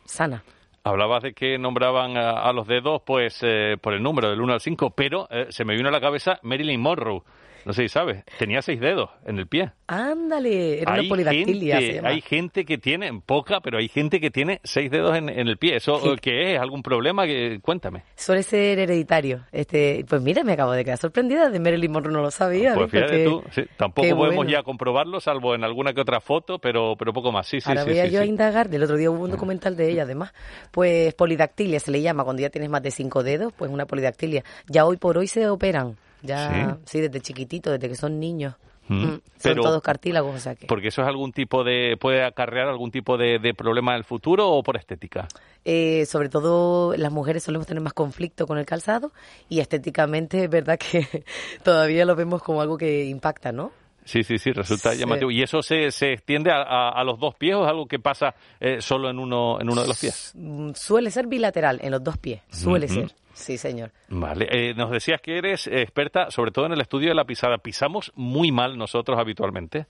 sana. 0.05 0.43
Hablabas 0.83 1.21
de 1.23 1.33
que 1.33 1.57
nombraban 1.59 2.17
a, 2.17 2.31
a 2.31 2.51
los 2.53 2.67
dedos 2.67 3.03
pues 3.05 3.39
eh, 3.43 3.77
por 3.79 3.93
el 3.93 4.01
número 4.01 4.29
del 4.29 4.41
1 4.41 4.53
al 4.53 4.61
5, 4.61 4.89
pero 4.89 5.27
eh, 5.29 5.45
se 5.49 5.63
me 5.63 5.75
vino 5.75 5.89
a 5.89 5.91
la 5.91 6.01
cabeza 6.01 6.39
Marilyn 6.41 6.81
Monroe. 6.81 7.21
No 7.65 7.73
sé 7.73 7.83
si 7.83 7.89
sabes, 7.89 8.23
tenía 8.39 8.61
seis 8.61 8.79
dedos 8.79 9.09
en 9.25 9.37
el 9.39 9.47
pie. 9.47 9.71
Ándale, 9.87 10.81
era 10.81 10.93
hay 10.93 10.99
una 11.01 11.09
polidactilia. 11.09 11.75
gente, 11.75 11.87
se 11.91 11.95
llama. 11.97 12.09
hay 12.09 12.21
gente 12.21 12.65
que 12.65 12.77
tiene, 12.77 13.21
poca, 13.25 13.59
pero 13.61 13.77
hay 13.77 13.87
gente 13.87 14.19
que 14.19 14.31
tiene 14.31 14.59
seis 14.63 14.89
dedos 14.89 15.15
en, 15.17 15.29
en 15.29 15.47
el 15.47 15.57
pie. 15.57 15.75
¿Eso 15.75 15.99
Sí. 15.99 16.09
qué 16.21 16.53
es? 16.55 16.59
¿Algún 16.59 16.81
problema? 16.81 17.25
Que, 17.25 17.59
cuéntame. 17.61 18.03
Suele 18.15 18.43
ser 18.43 18.79
hereditario. 18.79 19.45
Este, 19.51 20.05
pues 20.07 20.21
mira, 20.21 20.43
me 20.43 20.53
acabo 20.53 20.71
de 20.71 20.83
quedar 20.83 20.97
sorprendida 20.97 21.49
de 21.49 21.59
Marilyn 21.59 21.91
Monroe, 21.91 22.13
no 22.13 22.21
lo 22.21 22.31
sabía. 22.31 22.73
Pues 22.73 22.85
¿no? 22.85 22.87
fíjate 22.89 23.23
Porque- 23.25 23.49
tú, 23.49 23.61
sí, 23.61 23.67
tampoco 23.77 24.07
qué 24.07 24.15
podemos 24.15 24.35
bueno. 24.37 24.51
ya 24.51 24.63
comprobarlo, 24.63 25.19
salvo 25.19 25.55
en 25.55 25.63
alguna 25.63 25.93
que 25.93 26.01
otra 26.01 26.19
foto, 26.21 26.59
pero, 26.59 26.95
pero 26.97 27.13
poco 27.13 27.31
más. 27.31 27.47
Sí, 27.47 27.61
sí, 27.61 27.69
Ahora 27.69 27.83
sí. 27.83 27.89
voy 27.91 27.99
a 27.99 28.05
sí, 28.05 28.11
yo 28.11 28.21
a 28.21 28.25
indagar. 28.25 28.69
Del 28.69 28.83
otro 28.83 28.97
día 28.97 29.11
hubo 29.11 29.23
un 29.23 29.31
documental 29.31 29.75
de 29.75 29.89
ella, 29.91 30.03
además. 30.03 30.33
Pues 30.71 31.13
polidactilia 31.13 31.79
se 31.79 31.91
le 31.91 32.01
llama 32.01 32.23
cuando 32.23 32.41
ya 32.41 32.49
tienes 32.49 32.69
más 32.69 32.81
de 32.83 32.91
cinco 32.91 33.23
dedos, 33.23 33.53
pues 33.57 33.69
una 33.71 33.85
polidactilia. 33.85 34.43
Ya 34.67 34.85
hoy 34.85 34.97
por 34.97 35.17
hoy 35.17 35.27
se 35.27 35.47
operan. 35.49 35.97
Ya, 36.23 36.77
sí, 36.85 36.99
desde 37.01 37.19
chiquitito, 37.21 37.71
desde 37.71 37.89
que 37.89 37.95
son 37.95 38.19
niños. 38.19 38.55
Mm. 38.87 38.95
Mm, 39.05 39.07
Son 39.09 39.21
Pero- 39.41 39.61
todos 39.63 39.81
cartílagos, 39.81 40.35
o 40.35 40.39
sea 40.39 40.55
que. 40.55 40.67
Porque 40.67 40.89
eso 40.89 41.01
es 41.01 41.07
algún 41.07 41.31
tipo 41.31 41.63
de, 41.63 41.97
puede 41.99 42.23
acarrear 42.25 42.67
algún 42.67 42.91
tipo 42.91 43.17
de, 43.17 43.39
de 43.39 43.53
problema 43.53 43.91
en 43.93 43.99
el 43.99 44.03
futuro 44.03 44.49
o 44.49 44.63
por 44.63 44.75
estética. 44.75 45.27
Eh, 45.63 46.05
sobre 46.07 46.29
todo 46.29 46.95
las 46.97 47.11
mujeres 47.11 47.43
solemos 47.43 47.67
tener 47.67 47.81
más 47.81 47.93
conflicto 47.93 48.47
con 48.47 48.57
el 48.57 48.65
calzado 48.65 49.11
y 49.49 49.59
estéticamente 49.59 50.43
es 50.43 50.49
verdad 50.49 50.77
que 50.79 51.23
todavía 51.63 52.05
lo 52.05 52.15
vemos 52.15 52.41
como 52.43 52.61
algo 52.61 52.77
que 52.77 53.05
impacta, 53.05 53.51
¿no? 53.51 53.71
Sí, 54.05 54.23
sí, 54.23 54.37
sí, 54.37 54.51
resulta 54.51 54.91
Sí. 54.93 54.99
llamativo. 54.99 55.29
¿Y 55.31 55.41
eso 55.43 55.61
se, 55.61 55.91
se 55.91 56.13
extiende 56.13 56.51
a, 56.51 56.61
a- 56.63 56.89
a 56.89 57.03
los 57.03 57.19
dos 57.19 57.35
pies 57.35 57.55
o 57.55 57.63
es 57.63 57.69
algo 57.69 57.85
que 57.87 57.99
pasa 57.99 58.33
eh, 58.59 58.81
solo 58.81 59.09
en 59.09 59.19
uno, 59.19 59.59
en 59.61 59.69
uno 59.69 59.81
de 59.81 59.87
los 59.87 59.99
pies? 59.99 60.31
Mm, 60.35 60.71
Suele 60.73 61.11
ser 61.11 61.27
bilateral 61.27 61.79
en 61.83 61.91
los 61.91 62.03
dos 62.03 62.17
pies, 62.17 62.41
suele 62.49 62.87
ser. 62.87 63.11
Sí, 63.33 63.57
señor. 63.57 63.91
Vale, 64.09 64.47
eh, 64.51 64.73
nos 64.75 64.91
decías 64.91 65.21
que 65.21 65.37
eres 65.37 65.65
experta 65.67 66.29
sobre 66.31 66.51
todo 66.51 66.65
en 66.65 66.73
el 66.73 66.81
estudio 66.81 67.09
de 67.09 67.15
la 67.15 67.23
pisada. 67.25 67.57
¿Pisamos 67.59 68.11
muy 68.15 68.51
mal 68.51 68.77
nosotros 68.77 69.17
habitualmente? 69.17 69.85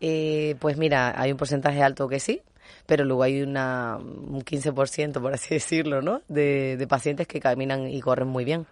Eh, 0.00 0.56
pues 0.60 0.76
mira, 0.76 1.14
hay 1.20 1.30
un 1.30 1.36
porcentaje 1.38 1.82
alto 1.82 2.08
que 2.08 2.18
sí, 2.20 2.40
pero 2.86 3.04
luego 3.04 3.22
hay 3.22 3.42
una, 3.42 3.96
un 3.98 4.42
15%, 4.42 5.20
por 5.20 5.32
así 5.34 5.54
decirlo, 5.54 6.00
¿no? 6.02 6.22
De, 6.28 6.76
de 6.76 6.86
pacientes 6.86 7.26
que 7.28 7.38
caminan 7.38 7.86
y 7.88 8.00
corren 8.00 8.28
muy 8.28 8.44
bien. 8.44 8.66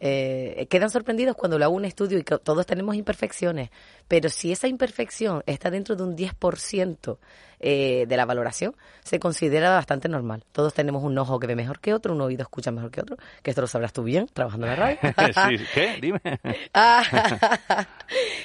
Eh, 0.00 0.66
quedan 0.70 0.90
sorprendidos 0.90 1.36
cuando 1.36 1.58
le 1.58 1.64
hago 1.64 1.74
un 1.74 1.84
estudio 1.84 2.18
y 2.18 2.22
que 2.22 2.38
todos 2.38 2.66
tenemos 2.66 2.94
imperfecciones, 2.94 3.70
pero 4.06 4.28
si 4.28 4.52
esa 4.52 4.68
imperfección 4.68 5.42
está 5.46 5.70
dentro 5.70 5.96
de 5.96 6.04
un 6.04 6.16
10% 6.16 7.18
eh, 7.60 8.06
de 8.08 8.16
la 8.16 8.24
valoración, 8.24 8.74
se 9.02 9.18
considera 9.18 9.70
bastante 9.70 10.08
normal. 10.08 10.44
Todos 10.52 10.74
tenemos 10.74 11.02
un 11.02 11.16
ojo 11.18 11.38
que 11.38 11.46
ve 11.46 11.56
mejor 11.56 11.80
que 11.80 11.94
otro, 11.94 12.14
un 12.14 12.20
oído 12.20 12.42
escucha 12.42 12.70
mejor 12.70 12.90
que 12.90 13.00
otro, 13.00 13.16
que 13.42 13.50
esto 13.50 13.60
lo 13.60 13.66
sabrás 13.66 13.92
tú 13.92 14.02
bien, 14.02 14.26
trabajando 14.32 14.66
en 14.66 14.72
la 14.72 14.76
radio. 14.76 14.98
sí, 15.58 15.64
¿Qué? 15.74 15.98
Dime. 16.00 16.20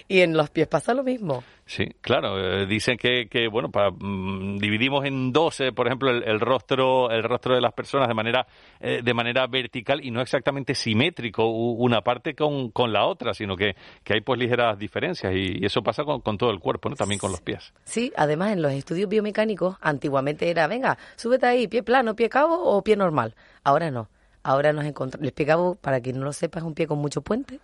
Y 0.08 0.19
en 0.21 0.36
los 0.36 0.49
pies 0.49 0.67
pasa 0.67 0.93
lo 0.93 1.04
mismo. 1.04 1.43
Sí, 1.65 1.86
claro. 2.02 2.38
eh, 2.38 2.65
dicen 2.65 2.97
que, 2.97 3.28
que 3.30 3.47
bueno, 3.47 3.71
para, 3.71 3.89
mm, 3.91 4.58
dividimos 4.58 5.06
en 5.06 5.32
dos, 5.32 5.62
eh, 5.62 5.71
por 5.71 5.88
ejemplo, 5.88 6.12
el, 6.12 6.23
el 6.23 6.39
rostro, 6.39 7.10
el 7.10 7.23
rostro 7.23 7.56
de 7.56 7.62
las 7.62 7.73
personas 7.73 8.08
de 8.10 8.13
manera, 8.13 8.45
eh, 8.82 9.02
de 9.02 9.13
manera 9.13 9.47
vertical 9.47 10.04
y 10.04 10.12
no 10.12 10.21
exactamente 10.21 10.76
simétrico 10.76 11.47
una 11.47 12.02
parte 12.02 12.36
con, 12.36 12.69
con 12.71 12.91
la 12.91 13.06
otra, 13.06 13.34
sino 13.34 13.56
que, 13.56 13.76
que 14.04 14.15
hay 14.15 14.21
pues 14.21 14.39
ligeras 14.39 14.78
diferencias 14.78 15.34
y, 15.34 15.60
y 15.62 15.65
eso 15.65 15.82
pasa 15.82 16.04
con, 16.04 16.19
con 16.19 16.38
todo 16.38 16.52
el 16.52 16.60
cuerpo, 16.60 16.89
¿no? 16.89 16.95
También 16.95 17.19
con 17.19 17.32
los 17.32 17.41
pies. 17.41 17.73
Sí, 17.86 18.12
además 18.17 18.52
en 18.52 18.62
los 18.62 18.73
estudios 18.73 19.03
biomecánicos 19.08 19.78
antiguamente 19.82 20.50
era, 20.50 20.68
venga, 20.68 20.98
súbete 21.16 21.46
ahí, 21.46 21.68
pie 21.68 21.84
plano, 21.84 22.16
pie 22.16 22.30
cabo 22.30 22.56
o 22.63 22.82
pie 22.84 22.96
normal. 22.96 23.36
Ahora 23.63 23.92
no. 23.92 24.10
Ahora 24.44 24.74
nos 24.74 24.86
encontramos, 24.86 25.26
el 25.26 25.34
pie 25.34 25.46
cabo, 25.46 25.76
para 25.76 26.02
quien 26.02 26.18
no 26.20 26.26
lo 26.26 26.34
sepa, 26.34 26.60
es 26.60 26.66
un 26.66 26.74
pie 26.74 26.88
con 26.88 27.00
mucho 27.00 27.22
puente. 27.22 27.60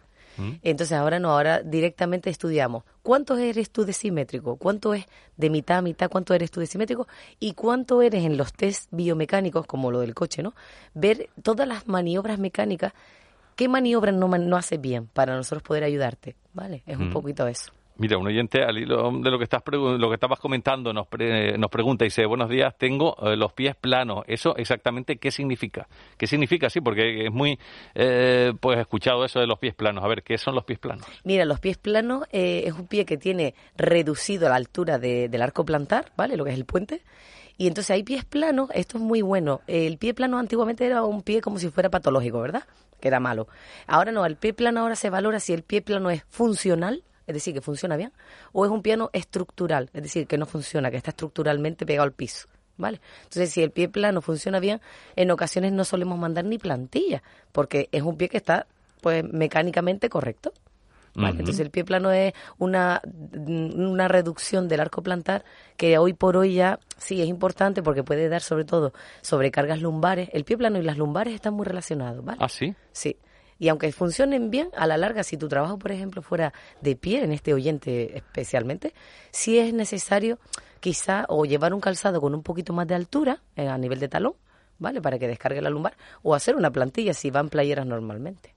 Entonces 0.63 0.97
ahora 0.97 1.19
no, 1.19 1.31
ahora 1.31 1.61
directamente 1.63 2.29
estudiamos 2.29 2.85
cuánto 3.03 3.35
eres 3.35 3.71
tú 3.71 3.83
de 3.83 3.91
simétrico, 3.91 4.55
cuánto 4.55 4.93
es 4.93 5.05
de 5.35 5.49
mitad 5.49 5.79
a 5.79 5.81
mitad, 5.81 6.09
cuánto 6.09 6.33
eres 6.33 6.49
tú 6.49 6.61
de 6.61 6.65
simétrico 6.65 7.09
y 7.41 7.55
cuánto 7.55 8.01
eres 8.01 8.23
en 8.23 8.37
los 8.37 8.53
test 8.53 8.87
biomecánicos, 8.91 9.65
como 9.65 9.91
lo 9.91 9.99
del 9.99 10.13
coche, 10.15 10.41
¿no? 10.41 10.53
Ver 10.93 11.29
todas 11.43 11.67
las 11.67 11.87
maniobras 11.89 12.39
mecánicas, 12.39 12.93
qué 13.57 13.67
maniobras 13.67 14.15
no, 14.15 14.29
no 14.29 14.55
haces 14.55 14.79
bien 14.79 15.07
para 15.07 15.35
nosotros 15.35 15.61
poder 15.61 15.83
ayudarte, 15.83 16.37
¿vale? 16.53 16.83
Es 16.85 16.97
un 16.97 17.09
Mm. 17.09 17.11
poquito 17.11 17.45
eso. 17.45 17.73
Mira, 17.99 18.17
un 18.17 18.25
oyente 18.27 18.63
al 18.63 18.77
hilo 18.77 19.11
de 19.11 19.29
lo 19.29 19.37
que 19.37 19.43
estás 19.43 19.61
lo 19.71 20.07
que 20.09 20.13
estabas 20.13 20.39
comentando 20.39 20.93
nos, 20.93 21.05
pre- 21.07 21.57
nos 21.57 21.69
pregunta 21.69 22.05
y 22.05 22.07
dice, 22.07 22.25
buenos 22.25 22.49
días, 22.49 22.73
tengo 22.77 23.15
eh, 23.21 23.35
los 23.35 23.51
pies 23.51 23.75
planos. 23.75 24.23
¿Eso 24.25 24.55
exactamente 24.55 25.17
qué 25.17 25.31
significa? 25.31 25.87
¿Qué 26.17 26.25
significa? 26.25 26.69
Sí, 26.69 26.79
porque 26.79 27.25
es 27.25 27.31
muy, 27.31 27.59
eh, 27.95 28.53
pues, 28.59 28.79
escuchado 28.79 29.25
eso 29.25 29.41
de 29.41 29.47
los 29.47 29.59
pies 29.59 29.75
planos. 29.75 30.03
A 30.03 30.07
ver, 30.07 30.23
¿qué 30.23 30.37
son 30.37 30.55
los 30.55 30.63
pies 30.63 30.79
planos? 30.79 31.05
Mira, 31.25 31.43
los 31.43 31.59
pies 31.59 31.77
planos 31.77 32.23
eh, 32.31 32.63
es 32.65 32.73
un 32.73 32.87
pie 32.87 33.03
que 33.05 33.17
tiene 33.17 33.53
reducido 33.75 34.47
la 34.47 34.55
altura 34.55 34.97
de- 34.97 35.27
del 35.27 35.41
arco 35.41 35.65
plantar, 35.65 36.11
¿vale? 36.15 36.37
Lo 36.37 36.45
que 36.45 36.51
es 36.51 36.57
el 36.57 36.65
puente. 36.65 37.01
Y 37.57 37.67
entonces 37.67 37.91
hay 37.91 38.03
pies 38.03 38.23
planos, 38.23 38.69
esto 38.73 38.97
es 38.97 39.03
muy 39.03 39.21
bueno. 39.21 39.59
El 39.67 39.97
pie 39.97 40.13
plano 40.13 40.37
antiguamente 40.39 40.85
era 40.85 41.03
un 41.03 41.21
pie 41.21 41.41
como 41.41 41.59
si 41.59 41.69
fuera 41.69 41.89
patológico, 41.89 42.39
¿verdad? 42.39 42.63
Que 43.01 43.09
era 43.09 43.19
malo. 43.19 43.49
Ahora 43.87 44.13
no, 44.13 44.25
el 44.25 44.37
pie 44.37 44.53
plano 44.53 44.79
ahora 44.79 44.95
se 44.95 45.09
valora 45.09 45.41
si 45.41 45.51
el 45.51 45.63
pie 45.63 45.81
plano 45.81 46.09
es 46.09 46.23
funcional, 46.29 47.03
es 47.29 47.33
decir, 47.35 47.53
que 47.53 47.61
funciona 47.61 47.95
bien, 47.95 48.11
o 48.53 48.65
es 48.65 48.71
un 48.71 48.81
piano 48.81 49.11
estructural, 49.13 49.91
es 49.93 50.01
decir, 50.01 50.25
que 50.25 50.39
no 50.39 50.47
funciona, 50.47 50.89
que 50.89 50.97
está 50.97 51.11
estructuralmente 51.11 51.85
pegado 51.85 52.03
al 52.03 52.11
piso. 52.11 52.47
¿Vale? 52.75 53.01
Entonces, 53.23 53.51
si 53.51 53.61
el 53.61 53.71
pie 53.71 53.89
plano 53.89 54.21
funciona 54.21 54.59
bien, 54.59 54.79
en 55.17 55.31
ocasiones 55.31 55.73
no 55.73 55.83
solemos 55.83 56.17
mandar 56.17 56.45
ni 56.45 56.57
plantilla, 56.57 57.21
porque 57.51 57.89
es 57.91 58.01
un 58.01 58.17
pie 58.17 58.29
que 58.29 58.37
está 58.37 58.67
pues 59.01 59.23
mecánicamente 59.23 60.09
correcto. 60.09 60.53
¿vale? 61.13 61.39
Entonces 61.39 61.59
el 61.59 61.71
pie 61.71 61.83
plano 61.83 62.11
es 62.11 62.33
una, 62.57 63.01
una 63.35 64.07
reducción 64.07 64.67
del 64.69 64.79
arco 64.79 65.03
plantar 65.03 65.43
que 65.77 65.97
hoy 65.97 66.13
por 66.13 66.37
hoy 66.37 66.53
ya 66.53 66.79
sí 66.97 67.21
es 67.21 67.27
importante 67.27 67.83
porque 67.83 68.03
puede 68.03 68.29
dar 68.29 68.41
sobre 68.41 68.63
todo 68.63 68.93
sobrecargas 69.21 69.81
lumbares. 69.81 70.29
El 70.31 70.45
pie 70.45 70.57
plano 70.57 70.79
y 70.79 70.83
las 70.83 70.97
lumbares 70.97 71.35
están 71.35 71.53
muy 71.53 71.65
relacionados, 71.65 72.23
¿vale? 72.23 72.39
¿Ah, 72.41 72.49
sí? 72.49 72.73
Sí. 72.91 73.17
Y 73.59 73.67
aunque 73.67 73.91
funcionen 73.91 74.49
bien, 74.49 74.69
a 74.75 74.87
la 74.87 74.97
larga, 74.97 75.23
si 75.23 75.37
tu 75.37 75.49
trabajo, 75.49 75.77
por 75.77 75.91
ejemplo, 75.91 76.21
fuera 76.21 76.53
de 76.81 76.95
pie, 76.95 77.23
en 77.23 77.33
este 77.33 77.53
oyente 77.53 78.17
especialmente, 78.17 78.93
sí 79.31 79.59
es 79.59 79.73
necesario 79.73 80.39
quizá 80.79 81.25
o 81.27 81.45
llevar 81.45 81.73
un 81.73 81.81
calzado 81.81 82.21
con 82.21 82.33
un 82.33 82.41
poquito 82.41 82.71
más 82.71 82.87
de 82.87 82.95
altura 82.95 83.41
eh, 83.57 83.67
a 83.67 83.77
nivel 83.77 83.99
de 83.99 84.07
talón, 84.07 84.33
¿vale? 84.79 85.01
Para 85.01 85.19
que 85.19 85.27
descargue 85.27 85.61
la 85.61 85.69
lumbar, 85.69 85.93
o 86.23 86.33
hacer 86.33 86.55
una 86.55 86.71
plantilla 86.71 87.13
si 87.13 87.29
van 87.29 87.49
playeras 87.49 87.85
normalmente. 87.85 88.53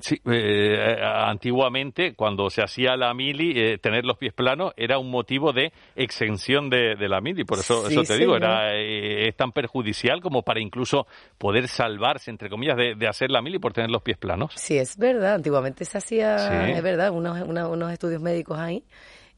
Sí, 0.00 0.20
eh, 0.30 0.96
antiguamente 1.02 2.12
cuando 2.14 2.50
se 2.50 2.62
hacía 2.62 2.96
la 2.96 3.14
mili, 3.14 3.52
eh, 3.56 3.78
tener 3.78 4.04
los 4.04 4.18
pies 4.18 4.34
planos 4.34 4.72
era 4.76 4.98
un 4.98 5.10
motivo 5.10 5.54
de 5.54 5.72
exención 5.96 6.68
de, 6.68 6.96
de 6.96 7.08
la 7.08 7.20
mili. 7.22 7.44
Por 7.44 7.58
eso, 7.58 7.86
Sí, 7.86 7.94
eso 7.94 8.02
te 8.02 8.18
digo, 8.18 8.36
era, 8.36 8.74
eh, 8.74 9.28
es 9.28 9.36
tan 9.36 9.52
perjudicial 9.52 10.20
como 10.20 10.42
para 10.42 10.60
incluso 10.60 11.06
poder 11.38 11.66
salvarse, 11.68 12.30
entre 12.30 12.50
comillas, 12.50 12.76
de, 12.76 12.94
de 12.94 13.08
hacer 13.08 13.30
la 13.30 13.40
mili 13.40 13.58
por 13.58 13.72
tener 13.72 13.90
los 13.90 14.02
pies 14.02 14.18
planos. 14.18 14.52
Sí, 14.56 14.76
es 14.76 14.98
verdad. 14.98 15.36
Antiguamente 15.36 15.84
se 15.86 15.96
hacía, 15.96 16.38
Sí. 16.38 16.72
es 16.76 16.82
verdad, 16.82 17.10
unos, 17.10 17.40
una- 17.40 17.68
unos 17.68 17.90
estudios 17.92 18.20
médicos 18.20 18.58
ahí. 18.58 18.84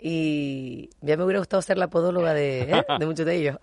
Y 0.03 0.91
ya 1.01 1.17
me 1.17 1.25
hubiera 1.25 1.39
gustado 1.41 1.61
ser 1.63 1.79
la 1.79 1.89
podóloga 1.89 2.33
de, 2.35 2.63
¿eh? 2.63 2.85
de 2.99 3.07
muchos 3.07 3.27
de 3.27 3.37
ellos. 3.37 3.57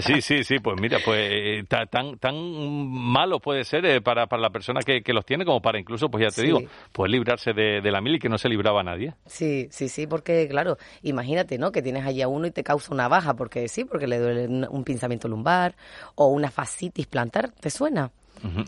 Sí, 0.00 0.20
sí, 0.20 0.44
sí, 0.44 0.58
pues 0.58 0.76
mira, 0.80 0.98
pues 1.04 1.20
eh, 1.30 1.64
ta- 1.68 1.86
tan 1.86 2.18
tan 2.18 2.34
malo 2.36 3.40
puede 3.40 3.64
ser 3.64 3.84
eh, 3.86 4.00
para, 4.00 4.26
para 4.26 4.42
la 4.42 4.50
persona 4.50 4.80
que, 4.80 5.02
que 5.02 5.12
los 5.12 5.24
tiene 5.24 5.44
como 5.44 5.62
para 5.62 5.78
incluso, 5.78 6.10
pues 6.10 6.22
ya 6.22 6.28
te 6.28 6.40
Sí. 6.42 6.46
digo, 6.48 6.60
pues 6.92 7.10
librarse 7.10 7.52
de, 7.52 7.80
de 7.80 7.90
la 7.90 8.00
mili 8.00 8.18
que 8.18 8.28
no 8.28 8.38
se 8.38 8.48
libraba 8.48 8.82
nadie. 8.82 9.14
Sí, 9.26 9.68
sí, 9.70 9.88
sí, 9.88 10.06
porque 10.06 10.48
claro, 10.48 10.76
imagínate, 11.02 11.58
¿no? 11.58 11.72
Que 11.72 11.82
tienes 11.82 12.04
allí 12.04 12.22
a 12.22 12.28
uno 12.28 12.46
y 12.46 12.50
te 12.50 12.62
causa 12.64 12.92
una 12.92 13.08
baja, 13.08 13.34
porque 13.34 13.68
sí, 13.68 13.84
porque 13.84 14.06
le 14.06 14.18
duele 14.18 14.46
un, 14.48 14.66
un 14.68 14.84
pinzamiento 14.84 15.28
lumbar 15.28 15.76
o 16.14 16.26
una 16.28 16.50
fascitis 16.50 17.06
plantar, 17.06 17.50
¿te 17.52 17.70
suena? 17.70 18.10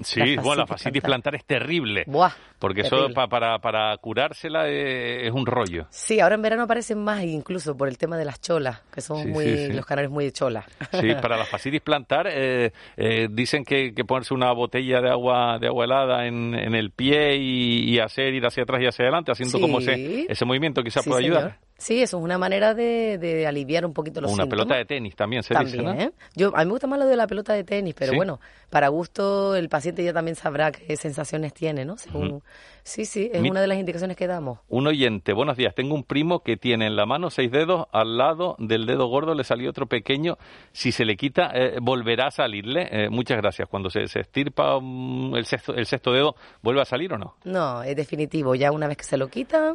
Sí, 0.03 0.37
La 0.37 0.43
bueno, 0.43 0.63
la 0.63 0.67
fascitis 0.67 1.03
plantar 1.03 1.35
es 1.35 1.45
terrible. 1.45 2.05
Buah, 2.07 2.31
Porque 2.59 2.81
eso 2.83 3.09
pa- 3.15 3.29
para, 3.29 3.59
para 3.61 3.97
curársela 3.99 4.69
eh, 4.69 5.27
es 5.27 5.33
un 5.33 5.47
rollo. 5.47 5.87
Sí, 5.91 6.21
ahora 6.21 6.35
en 6.35 6.43
verano 6.43 6.63
aparecen 6.65 7.03
más 7.03 7.23
incluso 7.23 7.77
por 7.77 7.89
el 7.89 7.97
tema 7.99 8.17
de 8.17 8.25
las 8.25 8.41
cholas, 8.41 8.81
que 8.93 9.01
somos 9.01 9.25
Sí, 9.25 9.29
muy, 9.29 9.45
sí, 9.45 9.67
sí. 9.69 9.73
los 9.75 9.87
canarios 9.87 10.13
muy 10.13 10.25
de 10.25 10.33
cholas. 10.33 10.65
Sí, 11.01 11.09
para 11.23 11.37
la 11.37 11.45
fascitis 11.45 11.81
plantar 11.81 12.27
eh, 12.31 12.73
eh, 12.97 13.29
dicen 13.31 13.65
que, 13.65 13.95
que 13.95 14.05
ponerse 14.05 14.35
una 14.35 14.53
botella 14.53 15.01
de 15.01 15.11
agua 15.11 15.59
de 15.59 15.67
agua 15.69 15.85
helada 15.85 16.27
en, 16.27 16.55
en 16.55 16.75
el 16.75 16.91
pie 16.91 17.37
y, 17.37 17.91
y 17.95 17.99
hacer 18.01 18.35
ir 18.35 18.47
hacia 18.47 18.63
atrás 18.65 18.81
y 18.83 18.87
hacia 18.87 19.05
adelante, 19.05 19.31
haciendo 19.33 19.61
como 19.61 19.79
ese, 19.79 20.27
ese 20.29 20.45
movimiento 20.45 20.83
quizás 20.83 21.05
Sí, 21.05 21.11
pueda 21.11 21.23
señor. 21.23 21.43
Sí, 21.81 22.03
eso 22.03 22.19
es 22.19 22.25
una 22.25 22.39
manera 22.39 22.75
de, 22.75 23.19
de 23.19 23.47
aliviar 23.47 23.87
un 23.87 23.93
poquito 23.95 24.21
los 24.21 24.33
una 24.33 24.43
síntomas. 24.43 24.65
pelota 24.67 24.79
de 24.79 24.85
tenis 24.85 25.15
también 25.15 25.45
se 25.45 25.55
También, 25.55 25.79
dice, 25.79 25.85
¿no? 25.97 26.01
¿eh? 26.03 26.11
Yo, 26.35 26.49
a 26.57 26.59
mí 26.61 26.65
me 26.67 26.73
gusta 26.73 26.89
más 26.89 26.99
lo 26.99 27.07
de 27.07 27.15
la 27.15 27.29
pelota 27.29 27.53
de 27.55 27.63
tenis, 27.63 27.95
pero 27.97 28.11
Sí. 28.11 28.17
bueno, 28.17 28.41
para 28.69 28.89
gusto 28.89 29.55
el 29.55 29.69
paciente 29.69 30.03
ya 30.03 30.13
también 30.13 30.35
sabrá 30.35 30.73
qué 30.73 30.97
sensaciones 30.97 31.55
tiene, 31.55 31.85
¿no? 31.85 31.97
Según... 31.97 32.43
Sí, 32.83 33.05
sí, 33.05 33.31
es 33.33 33.41
Mi- 33.43 33.51
una 33.51 33.61
de 33.61 33.67
las 33.69 33.79
indicaciones 33.79 34.17
que 34.17 34.27
damos. 34.27 34.59
Un 34.69 34.87
oyente, 34.89 35.33
buenos 35.35 35.57
días. 35.57 35.75
Tengo 35.75 35.95
un 35.95 36.03
primo 36.05 36.41
que 36.43 36.57
tiene 36.57 36.87
en 36.87 36.97
la 36.97 37.05
mano 37.07 37.29
seis 37.31 37.51
dedos, 37.53 37.87
al 37.93 38.17
lado 38.17 38.57
del 38.59 38.85
dedo 38.87 39.07
gordo 39.07 39.35
le 39.35 39.45
salió 39.45 39.71
otro 39.71 39.87
pequeño. 39.87 40.37
Si 40.73 40.91
se 40.91 41.05
le 41.05 41.17
quita, 41.17 41.51
eh, 41.55 41.77
volverá 41.83 42.29
a 42.29 42.31
salirle. 42.31 42.89
Eh, 42.91 43.09
muchas 43.11 43.37
gracias. 43.37 43.69
Cuando 43.69 43.89
se, 43.91 44.09
se 44.09 44.21
estirpa 44.21 44.79
el, 44.79 45.45
sexto, 45.45 45.75
el 45.75 45.85
sexto 45.87 46.13
dedo, 46.13 46.35
¿vuelve 46.63 46.81
a 46.81 46.87
salir 46.87 47.13
o 47.13 47.19
no? 47.19 47.37
No, 47.45 47.83
es 47.83 47.95
definitivo. 47.95 48.55
Ya 48.55 48.73
una 48.73 48.89
vez 48.89 48.97
que 48.97 49.05
se 49.05 49.19
lo 49.19 49.29
quita, 49.29 49.75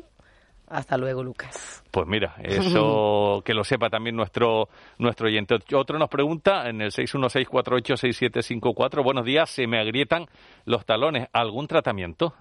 hasta 0.74 0.98
luego, 0.98 1.24
Lucas. 1.24 1.84
Pues 1.92 2.08
mira, 2.08 2.36
eso 2.44 3.42
que 3.46 3.54
lo 3.54 3.64
sepa 3.64 3.90
también 3.90 4.16
nuestro 4.16 4.70
nuestro 4.98 5.28
oyente. 5.28 5.56
Otro 5.74 6.00
nos 6.00 6.10
pregunta 6.10 6.70
en 6.70 6.82
el 6.82 6.92
616486754, 6.92 9.04
buenos 9.04 9.26
días, 9.26 9.50
se 9.50 9.68
me 9.68 9.80
agrietan 9.80 10.28
los 10.66 10.86
talones, 10.86 11.28
¿algún 11.34 11.68
tratamiento? 11.68 12.34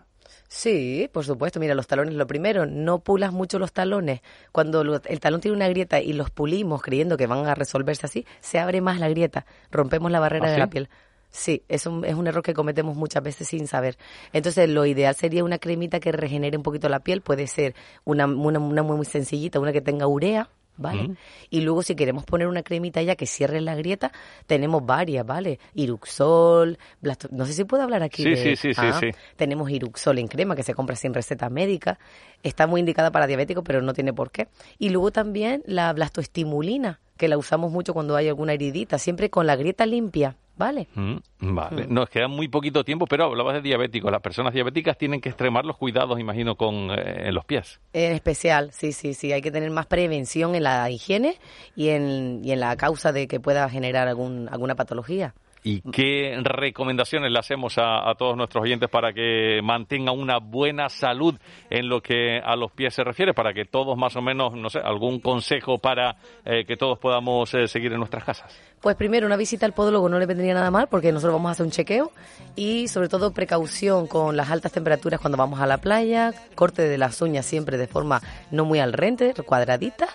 Sí, 0.49 1.09
por 1.13 1.25
supuesto. 1.25 1.61
Mira, 1.61 1.75
los 1.75 1.87
talones, 1.87 2.15
lo 2.15 2.27
primero, 2.27 2.67
no 2.67 2.99
pulas 2.99 3.33
mucho 3.33 3.59
los 3.59 3.73
talones. 3.73 4.21
Cuando 4.53 4.83
el 4.83 5.21
talón 5.21 5.41
tiene 5.41 5.57
una 5.57 5.69
grieta 5.69 6.01
y 6.01 6.13
los 6.13 6.31
pulimos 6.31 6.83
creyendo 6.83 7.17
que 7.17 7.27
van 7.27 7.47
a 7.47 7.55
resolverse 7.55 8.07
así, 8.07 8.27
se 8.41 8.59
abre 8.59 8.81
más 8.81 9.01
la 9.01 9.09
grieta, 9.09 9.47
rompemos 9.71 10.11
la 10.11 10.21
barrera 10.21 10.47
¿Ah, 10.47 10.51
de 10.51 10.55
sí? 10.57 10.61
la 10.61 10.67
piel. 10.69 10.89
Sí, 11.33 11.63
es 11.69 11.87
un, 11.87 12.05
es 12.05 12.15
un 12.15 12.27
error 12.27 12.43
que 12.43 12.53
cometemos 12.53 12.95
muchas 12.95 13.23
veces 13.23 13.49
sin 13.49 13.67
saber. 13.67 13.97
Entonces, 14.35 14.69
lo 14.69 14.85
ideal 14.85 15.15
sería 15.15 15.43
una 15.43 15.59
cremita 15.59 15.99
que 15.99 16.13
regenere 16.13 16.57
un 16.59 16.63
poquito 16.63 16.89
la 16.91 17.01
piel. 17.01 17.23
Puede 17.23 17.47
ser 17.47 17.75
una, 18.05 18.27
una, 18.27 18.59
una 18.59 18.83
muy, 18.83 18.97
muy 18.97 19.07
sencillita, 19.07 19.59
una 19.59 19.73
que 19.73 19.81
tenga 19.81 20.07
urea, 20.07 20.51
¿vale? 20.77 21.17
Y 21.49 21.63
luego, 21.63 21.83
si 21.83 21.95
queremos 21.95 22.25
poner 22.25 22.49
una 22.49 22.63
cremita 22.63 23.01
ya 23.03 23.17
que 23.17 23.27
cierre 23.27 23.63
la 23.63 23.75
grieta, 23.75 24.13
tenemos 24.47 24.85
varias, 24.85 25.25
¿vale? 25.25 25.59
Iruxol, 25.75 26.79
blasto... 27.01 27.29
no 27.31 27.47
sé 27.47 27.55
si 27.55 27.65
puedo 27.65 27.83
hablar 27.83 28.03
aquí 28.03 28.25
Sí, 28.25 28.31
de... 28.31 28.37
sí, 28.37 28.57
sí, 28.57 28.75
sí, 28.75 28.81
Ah, 28.83 28.99
sí. 29.01 29.11
Tenemos 29.37 29.71
Iruxol 29.71 30.19
en 30.19 30.29
crema 30.29 30.55
que 30.55 30.63
se 30.63 30.75
compra 30.75 30.97
sin 30.97 31.15
receta 31.15 31.49
médica. 31.49 31.99
Está 32.43 32.67
muy 32.67 32.81
indicada 32.81 33.11
para 33.11 33.27
diabéticos, 33.27 33.65
pero 33.65 33.81
no 33.81 33.95
tiene 33.95 34.13
por 34.13 34.31
qué. 34.31 34.49
Y 34.79 34.91
luego 34.91 35.13
también 35.13 35.63
la 35.67 35.93
blastoestimulina, 35.95 37.01
que 37.23 37.29
la 37.29 37.39
usamos 37.39 37.71
mucho 37.71 37.95
cuando 37.95 38.17
hay 38.17 38.27
alguna 38.27 38.53
heridita, 38.53 38.99
siempre 38.99 39.31
con 39.31 39.47
la 39.47 39.55
grieta 39.55 39.87
limpia, 39.87 40.35
¿vale? 40.57 40.89
Mm, 40.97 41.19
Vale, 41.55 41.87
Mm. 41.87 41.95
nos 41.95 42.11
queda 42.11 42.27
muy 42.27 42.49
poquito 42.49 42.83
tiempo, 42.83 43.07
pero 43.07 43.27
hablabas 43.27 43.55
de 43.55 43.61
diabéticos. 43.63 44.11
Las 44.11 44.21
personas 44.21 44.53
diabéticas 44.53 44.99
tienen 44.99 45.21
que 45.21 45.29
extremar 45.29 45.65
los 45.65 45.77
cuidados, 45.77 46.19
imagino, 46.19 46.57
con 46.57 46.91
eh, 46.91 47.29
en 47.29 47.35
los 47.37 47.45
pies. 47.45 47.79
En 47.93 48.11
especial, 48.13 48.73
sí, 48.73 48.91
sí, 48.93 49.15
sí. 49.15 49.33
Hay 49.33 49.41
que 49.41 49.53
tener 49.53 49.71
más 49.71 49.87
prevención 49.87 50.57
en 50.57 50.65
la 50.65 50.91
higiene 50.91 51.37
y 51.77 51.91
en, 51.91 52.41
y 52.43 52.51
en 52.51 52.59
la 52.59 52.77
causa 52.77 53.13
de 53.13 53.29
que 53.29 53.39
pueda 53.39 53.69
generar 53.69 54.09
algún, 54.09 54.49
alguna 54.51 54.75
patología. 54.75 55.33
¿Y 55.65 55.81
qué 55.93 56.37
recomendaciones 56.43 57.31
le 57.31 57.39
hacemos 57.39 57.75
a, 57.79 58.13
todos 58.19 58.37
nuestros 58.37 58.65
oyentes 58.65 58.91
para 58.91 59.13
que 59.13 59.61
mantengan 59.63 60.19
una 60.19 60.39
buena 60.39 60.89
salud 60.89 61.37
en 61.71 61.89
lo 61.89 62.03
que 62.03 62.41
a 62.45 62.57
los 62.57 62.73
pies 62.73 62.95
se 62.95 63.05
refiere? 63.05 63.33
Para 63.33 63.55
que 63.55 63.65
todos 63.65 63.97
más 63.97 64.17
o 64.17 64.23
menos, 64.23 64.55
no 64.55 64.69
sé, 64.71 64.81
algún 64.81 65.21
consejo 65.21 65.79
para 65.79 66.17
eh, 66.45 66.65
que 66.67 66.77
todos 66.77 66.99
podamos 66.99 67.55
eh, 67.55 67.69
seguir 67.69 67.93
en 67.93 67.99
nuestras 67.99 68.25
casas. 68.25 68.61
Pues 68.81 68.97
primero, 68.97 69.27
una 69.27 69.37
visita 69.37 69.65
al 69.65 69.73
podólogo 69.73 70.09
no 70.09 70.19
le 70.19 70.27
vendría 70.27 70.53
nada 70.53 70.73
mal 70.73 70.89
porque 70.89 71.13
nosotros 71.13 71.35
vamos 71.35 71.51
a 71.51 71.53
hacer 71.53 71.67
un 71.67 71.73
chequeo 71.73 72.11
y 72.57 72.89
sobre 72.89 73.09
todo 73.09 73.33
precaución 73.33 74.09
con 74.09 74.37
las 74.37 74.51
altas 74.51 74.73
temperaturas 74.73 75.21
cuando 75.21 75.39
vamos 75.39 75.61
a 75.61 75.67
la 75.67 75.79
playa, 75.79 76.35
corte 76.57 76.83
de 76.83 76.99
las 76.99 77.23
uñas 77.23 77.47
siempre 77.47 77.79
de 77.79 77.87
forma 77.87 78.21
no 78.51 78.65
muy 78.65 78.81
al 78.81 78.93
rente, 78.93 79.33
cuadradita 79.47 80.09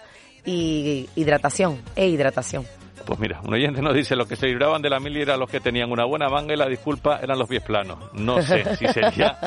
y 0.45 1.07
hidratación, 1.15 1.81
e 1.95 2.07
hidratación. 2.07 2.65
Pues 3.07 3.19
mira, 3.21 3.39
un 3.41 3.53
oyente 3.53 3.81
nos 3.81 3.93
dice, 3.93 4.17
los 4.17 4.27
que 4.27 4.35
se 4.35 4.47
libraban 4.47 4.81
de 4.81 4.89
la 4.89 4.99
mili 4.99 5.21
eran 5.21 5.39
los 5.39 5.49
que 5.49 5.61
tenían 5.61 5.89
una 5.89 6.03
buena 6.03 6.27
manga 6.27 6.53
y 6.53 6.57
la 6.57 6.67
disculpa 6.67 7.19
eran 7.23 7.39
los 7.39 7.47
pies 7.47 7.63
planos. 7.63 7.97
No 8.11 8.41
sé 8.41 8.75
si 8.75 8.85
sería 8.93 9.37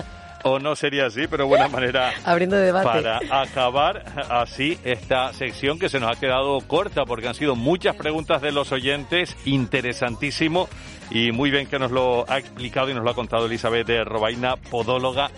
o 0.44 0.58
no 0.58 0.74
sería 0.74 1.04
así, 1.04 1.26
pero 1.28 1.46
buena 1.46 1.68
manera 1.68 2.10
Abriendo 2.24 2.56
debate. 2.56 2.86
para 2.86 3.20
acabar 3.30 4.02
así 4.30 4.78
esta 4.82 5.34
sección 5.34 5.78
que 5.78 5.90
se 5.90 6.00
nos 6.00 6.10
ha 6.10 6.18
quedado 6.18 6.58
corta 6.62 7.04
porque 7.04 7.28
han 7.28 7.34
sido 7.34 7.54
muchas 7.54 7.96
preguntas 7.96 8.40
de 8.40 8.50
los 8.50 8.72
oyentes, 8.72 9.36
interesantísimo 9.44 10.66
y 11.10 11.30
muy 11.30 11.50
bien 11.50 11.66
que 11.66 11.78
nos 11.78 11.90
lo 11.90 12.24
ha 12.30 12.38
explicado 12.38 12.88
y 12.88 12.94
nos 12.94 13.04
lo 13.04 13.10
ha 13.10 13.14
contado 13.14 13.44
Elizabeth 13.44 13.86
de 13.86 14.04
Robaina, 14.04 14.56
podóloga 14.56 15.30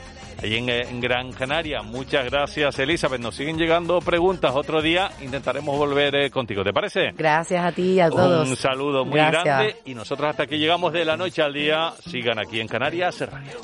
ahí 0.42 0.56
en, 0.56 0.68
en, 0.68 1.00
Gran 1.00 1.32
Canaria. 1.32 1.82
Muchas 1.82 2.24
gracias, 2.30 2.78
Elizabeth. 2.78 3.20
Nos 3.20 3.34
siguen 3.34 3.58
llegando 3.58 4.00
preguntas. 4.00 4.52
Otro 4.54 4.80
día 4.80 5.10
intentaremos 5.20 5.76
volver 5.76 6.14
eh, 6.14 6.30
contigo. 6.30 6.62
¿Te 6.62 6.72
parece? 6.72 7.12
Gracias 7.16 7.64
a 7.64 7.72
ti 7.72 7.94
y 7.94 8.00
a 8.00 8.08
todos. 8.08 8.48
Un 8.48 8.56
saludo 8.56 9.04
muy 9.04 9.16
Gracias. 9.16 9.44
grande. 9.44 9.76
Y 9.84 9.94
nosotros 9.94 10.30
hasta 10.30 10.44
aquí 10.44 10.58
llegamos 10.58 10.92
de 10.92 11.04
la 11.04 11.16
noche 11.16 11.42
al 11.42 11.52
día. 11.52 11.92
Sigan 12.06 12.38
aquí 12.38 12.60
en 12.60 12.68
Canarias 12.68 13.20
Radio. 13.20 13.58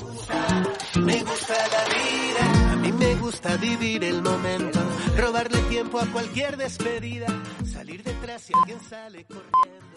Me 1.01 1.23
gusta 1.23 1.53
la 1.53 1.83
vida, 1.93 2.71
a 2.71 2.75
mí 2.75 2.91
me 2.91 3.15
gusta 3.15 3.57
vivir 3.57 4.03
el 4.03 4.21
momento, 4.21 4.79
robarle 5.17 5.59
tiempo 5.69 5.99
a 5.99 6.05
cualquier 6.07 6.57
despedida, 6.57 7.27
salir 7.65 8.03
detrás 8.03 8.41
si 8.41 8.53
alguien 8.53 8.79
sale 8.81 9.25
corriendo. 9.25 9.88